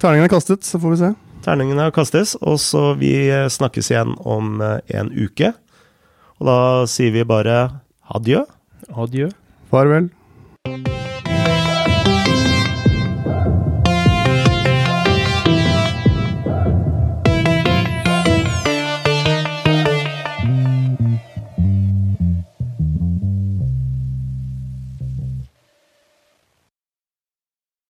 Terningen 0.00 0.24
er 0.24 0.32
kastet, 0.32 0.64
så 0.64 0.80
får 0.80 0.94
vi 0.94 1.00
se. 1.02 1.10
Terningene 1.44 1.88
kastes, 1.92 2.34
og 2.40 2.58
så 2.60 2.94
vi 3.00 3.12
eh, 3.28 3.48
snakkes 3.52 3.92
igjen 3.92 4.14
om 4.28 4.60
eh, 4.64 4.78
en 5.00 5.12
uke. 5.12 5.52
Og 6.40 6.48
da 6.48 6.60
sier 6.88 7.12
vi 7.16 7.26
bare 7.28 7.58
adjø. 8.16 8.46
Adjø. 8.92 9.28
Farvel. 9.72 10.10